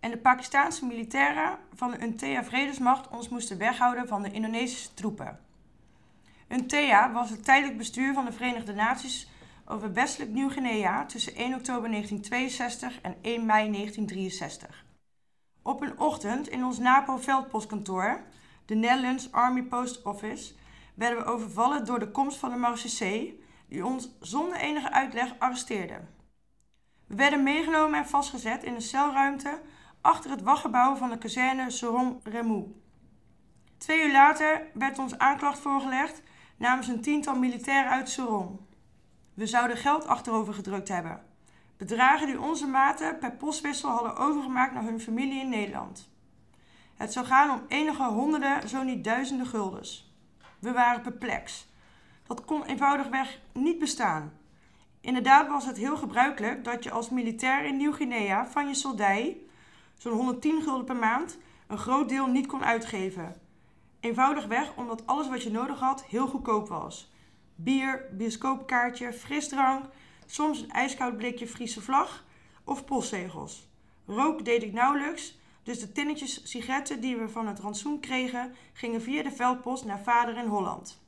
[0.00, 5.40] En de Pakistaanse militairen van de UNTEA-vredesmacht ons moesten weghouden van de Indonesische troepen.
[6.48, 9.28] UNTEA was het tijdelijk bestuur van de Verenigde Naties
[9.68, 14.84] over westelijk Nieuw-Guinea tussen 1 oktober 1962 en 1 mei 1963.
[15.62, 18.20] Op een ochtend in ons NAPO-veldpostkantoor,
[18.64, 20.54] de Netherlands Army Post Office,
[20.94, 26.00] werden we overvallen door de komst van de marechaussee, die ons zonder enige uitleg arresteerde.
[27.06, 29.60] We werden meegenomen en vastgezet in een celruimte
[30.00, 32.74] achter het wachtgebouw van de kazerne Sorong Remou.
[33.78, 36.22] Twee uur later werd ons aanklacht voorgelegd
[36.56, 38.67] namens een tiental militairen uit Sorong.
[39.38, 41.22] We zouden geld achterover gedrukt hebben.
[41.76, 46.08] Bedragen die onze maten per postwissel hadden overgemaakt naar hun familie in Nederland.
[46.96, 50.12] Het zou gaan om enige honderden, zo niet duizenden guldens.
[50.58, 51.68] We waren perplex.
[52.26, 54.32] Dat kon eenvoudigweg niet bestaan.
[55.00, 59.36] Inderdaad was het heel gebruikelijk dat je als militair in Nieuw-Guinea van je soldij,
[59.98, 63.36] zo'n 110 gulden per maand, een groot deel niet kon uitgeven.
[64.00, 67.16] Eenvoudigweg omdat alles wat je nodig had heel goedkoop was.
[67.60, 69.84] Bier, bioscoopkaartje, frisdrank,
[70.26, 72.24] soms een ijskoud blikje Friese vlag
[72.64, 73.68] of postzegels.
[74.06, 79.02] Rook deed ik nauwelijks, dus de tinnetjes sigaretten die we van het rantsoen kregen, gingen
[79.02, 81.02] via de veldpost naar vader in Holland.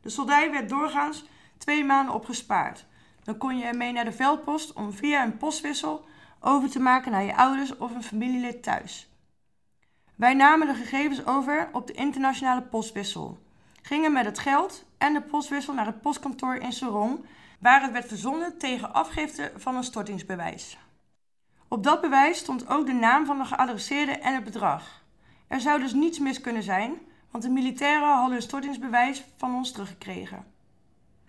[0.00, 1.24] De soldij werd doorgaans
[1.58, 2.86] twee maanden opgespaard.
[3.22, 6.04] Dan kon je ermee naar de veldpost om via een postwissel
[6.40, 9.08] over te maken naar je ouders of een familielid thuis.
[10.14, 13.38] Wij namen de gegevens over op de internationale postwissel,
[13.82, 17.24] gingen met het geld en de postwissel naar het postkantoor in Sorong,
[17.60, 20.78] waar het werd verzonden tegen afgifte van een stortingsbewijs.
[21.68, 25.02] Op dat bewijs stond ook de naam van de geadresseerde en het bedrag.
[25.46, 26.98] Er zou dus niets mis kunnen zijn,
[27.30, 30.44] want de militairen hadden een stortingsbewijs van ons teruggekregen.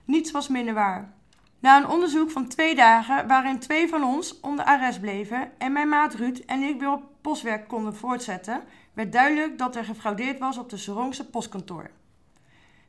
[0.05, 1.13] Niets was minder waar.
[1.59, 5.89] Na een onderzoek van twee dagen, waarin twee van ons onder arrest bleven en mijn
[5.89, 8.61] maat Ruud en ik weer op postwerk konden voortzetten,
[8.93, 11.89] werd duidelijk dat er gefraudeerd was op de Sorongse postkantoor.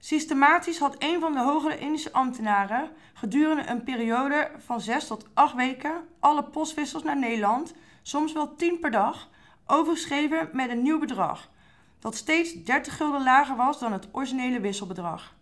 [0.03, 5.55] Systematisch had een van de hogere Indische ambtenaren gedurende een periode van zes tot acht
[5.55, 9.29] weken alle postwissels naar Nederland, soms wel tien per dag,
[9.67, 11.51] overgeschreven met een nieuw bedrag,
[11.99, 15.35] dat steeds 30 gulden lager was dan het originele wisselbedrag.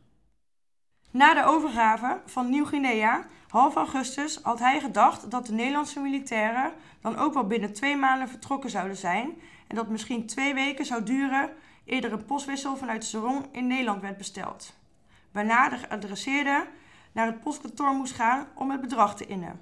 [1.11, 7.17] Na de overgave van Nieuw-Guinea, half augustus, had hij gedacht dat de Nederlandse militairen dan
[7.17, 11.51] ook wel binnen twee maanden vertrokken zouden zijn en dat misschien twee weken zou duren
[11.89, 14.77] eerder een postwissel vanuit Sorong in Nederland werd besteld.
[15.33, 16.67] Waarna de geadresseerde
[17.13, 19.61] naar het postkantoor moest gaan om het bedrag te innen.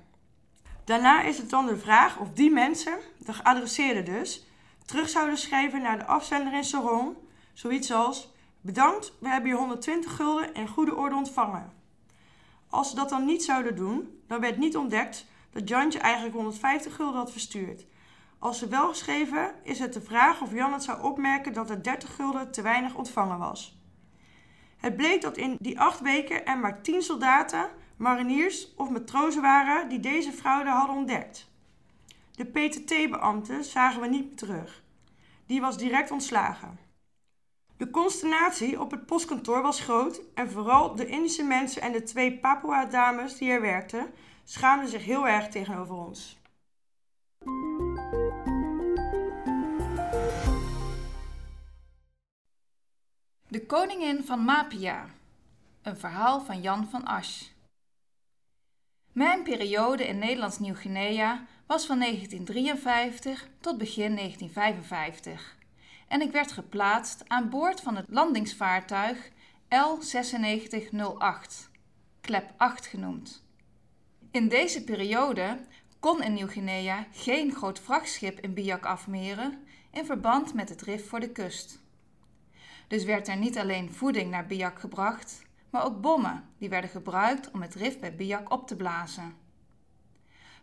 [0.84, 4.46] Daarna is het dan de vraag of die mensen, de geadresseerden dus,
[4.84, 7.16] terug zouden schrijven naar de afzender in Sorong,
[7.52, 8.34] zoiets als
[8.66, 11.72] Bedankt, we hebben je 120 gulden in goede orde ontvangen.
[12.68, 16.94] Als ze dat dan niet zouden doen, dan werd niet ontdekt dat Jantje eigenlijk 150
[16.94, 17.84] gulden had verstuurd.
[18.38, 21.82] Als ze wel geschreven, is het de vraag of Jan het zou opmerken dat er
[21.82, 23.80] 30 gulden te weinig ontvangen was.
[24.76, 29.88] Het bleek dat in die acht weken er maar 10 soldaten, mariniers of matrozen waren
[29.88, 31.50] die deze fraude hadden ontdekt.
[32.32, 34.82] De PTT-beambte zagen we niet meer terug.
[35.46, 36.78] Die was direct ontslagen.
[37.76, 42.38] De consternatie op het postkantoor was groot en vooral de Indische mensen en de twee
[42.38, 44.10] Papua-dames die er werkten
[44.44, 46.38] schaamden zich heel erg tegenover ons.
[53.48, 55.06] De koningin van Mapia.
[55.82, 57.42] Een verhaal van Jan van Asch.
[59.12, 65.56] Mijn periode in Nederlands Nieuw-Guinea was van 1953 tot begin 1955
[66.08, 69.30] en ik werd geplaatst aan boord van het landingsvaartuig
[69.64, 71.70] L9608,
[72.20, 73.44] klep 8 genoemd.
[74.30, 75.58] In deze periode
[76.00, 81.20] kon in Nieuw-Guinea geen groot vrachtschip in Biak afmeren in verband met het rif voor
[81.20, 81.84] de kust.
[82.86, 87.50] Dus werd er niet alleen voeding naar Biak gebracht, maar ook bommen die werden gebruikt
[87.50, 89.34] om het rif bij Biak op te blazen.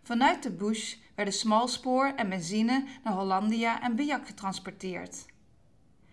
[0.04, 5.26] Vanuit de bush werden smalspoor en benzine naar Hollandia en Biak getransporteerd.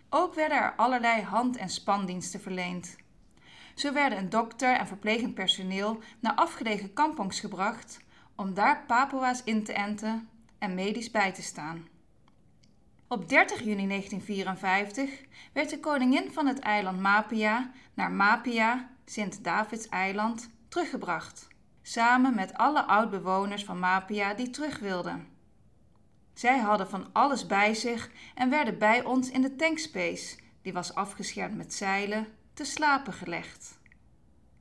[0.09, 2.97] Ook werden er allerlei hand- en spandiensten verleend.
[3.75, 8.01] Zo werden een dokter en verplegend personeel naar afgelegen kampongs gebracht
[8.35, 11.89] om daar Papua's in te enten en medisch bij te staan.
[13.13, 15.11] Op 30 juni 1954
[15.53, 21.49] werd de koningin van het eiland Mapia naar Mapia, Sint-Davids-eiland, teruggebracht,
[21.83, 25.29] samen met alle oud-bewoners van Mapia die terug wilden.
[26.35, 30.95] Zij hadden van alles bij zich en werden bij ons in de tankspace, die was
[30.95, 33.79] afgeschermd met zeilen, te slapen gelegd.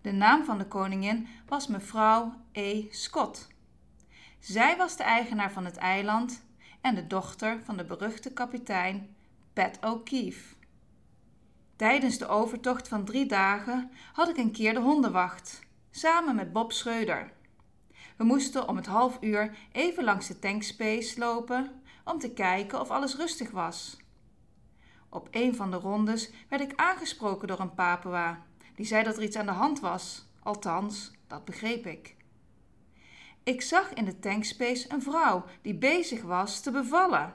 [0.02, 2.86] De naam van de koningin was mevrouw E.
[2.90, 3.48] Scott.
[4.40, 6.48] Zij was de eigenaar van het eiland
[6.82, 9.16] en de dochter van de beruchte kapitein
[9.54, 10.56] Pat O'Keefe.
[11.76, 15.60] Tijdens de overtocht van drie dagen had ik een keer de hondenwacht,
[15.92, 17.32] samen met Bob Schreuder.
[18.18, 22.90] We moesten om het half uur even langs de tankspace lopen om te kijken of
[22.90, 23.98] alles rustig was.
[25.10, 29.24] Op een van de rondes werd ik aangesproken door een Papua, die zei dat er
[29.24, 30.26] iets aan de hand was.
[30.44, 32.16] Althans, dat begreep ik.
[33.44, 37.34] Ik zag in de tankspace een vrouw die bezig was te bevallen.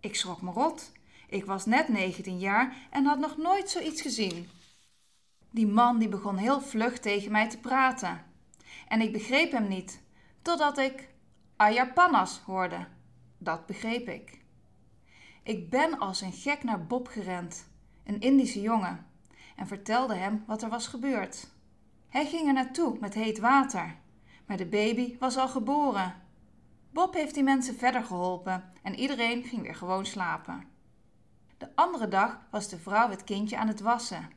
[0.00, 0.92] Ik schrok me rot.
[1.28, 4.48] Ik was net 19 jaar en had nog nooit zoiets gezien.
[5.50, 8.24] Die man die begon heel vlug tegen mij te praten.
[8.88, 10.02] En ik begreep hem niet,
[10.42, 11.08] totdat ik
[11.56, 12.86] Ayapanas hoorde.
[13.38, 14.44] Dat begreep ik.
[15.42, 17.68] Ik ben als een gek naar Bob gerend,
[18.04, 19.06] een Indische jongen,
[19.56, 21.48] en vertelde hem wat er was gebeurd.
[22.08, 23.96] Hij ging er naartoe met heet water,
[24.46, 26.14] maar de baby was al geboren.
[26.90, 30.64] Bob heeft die mensen verder geholpen en iedereen ging weer gewoon slapen.
[31.58, 34.30] De andere dag was de vrouw het kindje aan het wassen.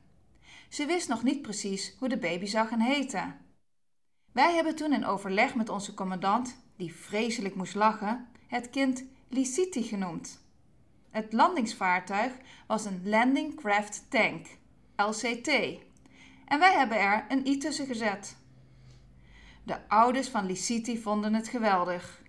[0.69, 3.37] Ze wist nog niet precies hoe de baby zou gaan heten.
[4.31, 9.83] Wij hebben toen in overleg met onze commandant, die vreselijk moest lachen, het kind Liciti
[9.83, 10.39] genoemd.
[11.09, 12.33] Het landingsvaartuig
[12.67, 14.47] was een Landing Craft Tank,
[14.95, 15.47] LCT,
[16.45, 18.37] en wij hebben er een i tussen gezet.
[19.69, 22.21] De ouders van Liciti vonden het geweldig.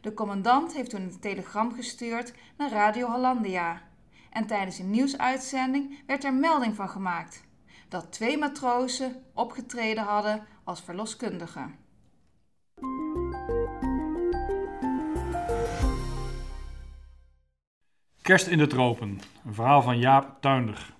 [0.00, 3.82] De commandant heeft toen een telegram gestuurd naar Radio Hollandia.
[4.30, 7.44] En tijdens een nieuwsuitzending werd er melding van gemaakt
[7.88, 11.74] dat twee matrozen opgetreden hadden als verloskundigen.
[18.22, 20.94] Kerst in de tropen, een verhaal van Jaap Tuinder.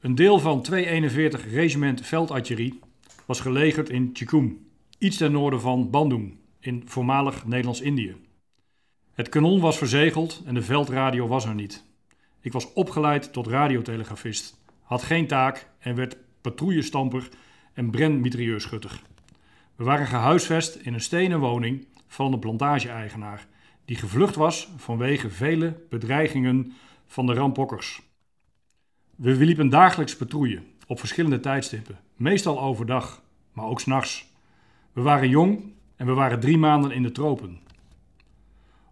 [0.00, 2.80] Een deel van 241 Regiment Veldartillerie
[3.26, 4.63] was gelegerd in Chikum,
[5.04, 8.16] iets ten noorden van Bandung, in voormalig Nederlands-Indië.
[9.12, 11.84] Het kanon was verzegeld en de veldradio was er niet.
[12.40, 17.28] Ik was opgeleid tot radiotelegrafist, had geen taak en werd patrouillestamper
[17.72, 19.02] en brandmitrailleurschutter.
[19.76, 23.46] We waren gehuisvest in een stenen woning van een plantage-eigenaar
[23.84, 26.72] die gevlucht was vanwege vele bedreigingen
[27.06, 28.02] van de rampokkers.
[29.16, 34.32] We liepen dagelijks patrouille op verschillende tijdstippen, meestal overdag, maar ook s'nachts.
[34.94, 37.58] We waren jong en we waren drie maanden in de tropen.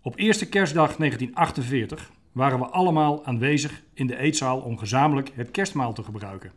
[0.00, 5.92] Op eerste kerstdag 1948 waren we allemaal aanwezig in de eetzaal om gezamenlijk het kerstmaal
[5.92, 6.52] te gebruiken.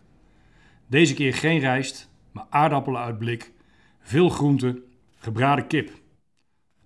[0.87, 3.51] Deze keer geen rijst, maar aardappelen uit blik,
[3.99, 4.83] veel groenten,
[5.15, 5.91] gebraden kip.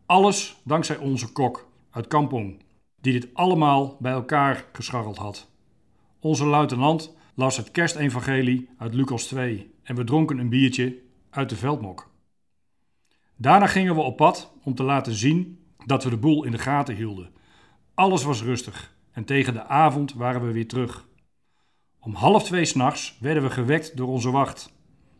[0.05, 2.63] Alles dankzij onze kok uit Kampong,
[3.01, 5.49] die dit allemaal bij elkaar gescharreld had.
[6.19, 10.97] Onze luitenant las het kerstevangelie uit Lucas 2 en we dronken een biertje
[11.29, 12.08] uit de veldmok.
[13.41, 16.57] Daarna gingen we op pad om te laten zien dat we de boel in de
[16.57, 17.29] gaten hielden.
[17.93, 21.07] Alles was rustig en tegen de avond waren we weer terug.
[21.99, 24.73] Om half twee s'nachts werden we gewekt door onze wacht.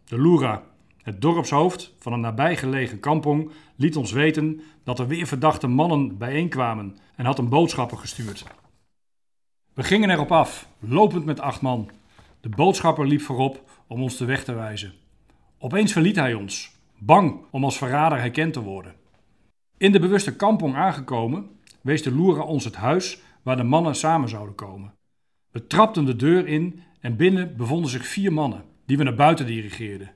[0.05, 0.63] De Lura,
[0.97, 6.97] het dorpshoofd van een nabijgelegen kampong, liet ons weten dat er weer verdachte mannen bijeenkwamen
[7.15, 8.45] en had een boodschapper gestuurd.
[9.73, 11.89] We gingen erop af, lopend met acht man.
[12.41, 14.93] De boodschapper liep voorop om ons de weg te wijzen.
[15.57, 18.95] Opeens verliet hij ons, bang om als verrader herkend te worden.
[19.77, 21.49] In de bewuste kampong aangekomen,
[21.81, 24.93] wees de Loera ons het huis waar de mannen samen zouden komen.
[25.51, 29.45] We trapten de deur in en binnen bevonden zich vier mannen, die we naar buiten
[29.45, 30.11] dirigeerden.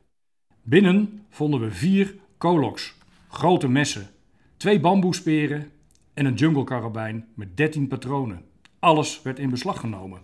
[0.62, 2.96] Binnen vonden we vier koloks,
[3.28, 4.10] grote messen,
[4.58, 5.72] twee bamboesperen
[6.14, 8.46] en een junglekarabijn met 13 patronen.
[8.80, 10.22] Alles werd in beslag genomen.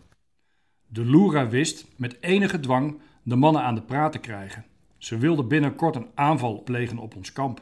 [0.88, 4.66] De Lura wist met enige dwang de mannen aan de praat te krijgen.
[5.00, 7.62] Ze wilden binnenkort een aanval plegen op ons kamp.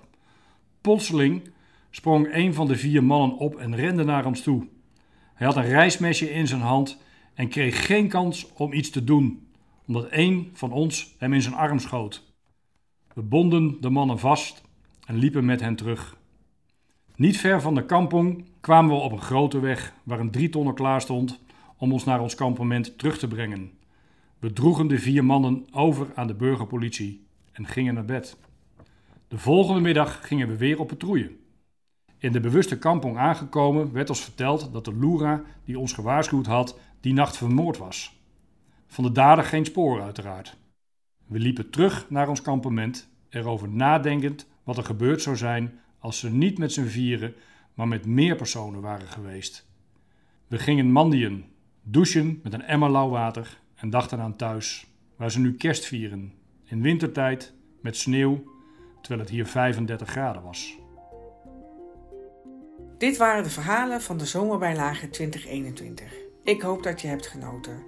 [0.81, 1.49] Plotseling
[1.89, 4.67] sprong een van de vier mannen op en rende naar ons toe.
[5.33, 7.01] Hij had een reismesje in zijn hand
[7.33, 9.47] en kreeg geen kans om iets te doen,
[9.87, 12.33] omdat een van ons hem in zijn arm schoot.
[13.13, 14.61] We bonden de mannen vast
[15.05, 16.17] en liepen met hen terug.
[17.15, 21.01] Niet ver van de kampong kwamen we op een grote weg waar een drietonner klaar
[21.01, 21.39] stond
[21.77, 23.71] om ons naar ons kampement terug te brengen.
[24.39, 27.26] We droegen de vier mannen over aan de burgerpolitie
[27.57, 28.37] en gingen naar bed.
[29.27, 31.35] De volgende middag gingen we weer op patrouille.
[32.17, 36.79] In de bewuste kampong aangekomen werd ons verteld dat de Lura die ons gewaarschuwd had,
[37.01, 38.19] die nacht vermoord was.
[38.87, 40.57] Van de dader geen spoor uiteraard.
[41.25, 46.31] We liepen terug naar ons kampement, erover nadenkend wat er gebeurd zou zijn als ze
[46.31, 47.33] niet met z'n vieren,
[47.73, 49.67] maar met meer personen waren geweest.
[50.47, 51.45] We gingen mandien,
[51.81, 56.33] douchen met een emmer lauw water en dachten aan thuis, waar ze nu kerst vieren,
[56.67, 58.43] in wintertijd, met sneeuw,
[59.01, 60.79] terwijl het hier 35 graden was.
[62.97, 66.13] Dit waren de verhalen van de zomerbijlage 2021.
[66.43, 67.83] Ik hoop dat je hebt genoten.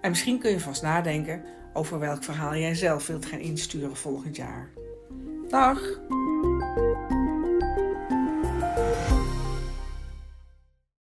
[0.00, 4.36] En misschien kun je vast nadenken over welk verhaal jij zelf wilt gaan insturen volgend
[4.36, 4.70] jaar.
[5.48, 6.00] Dag!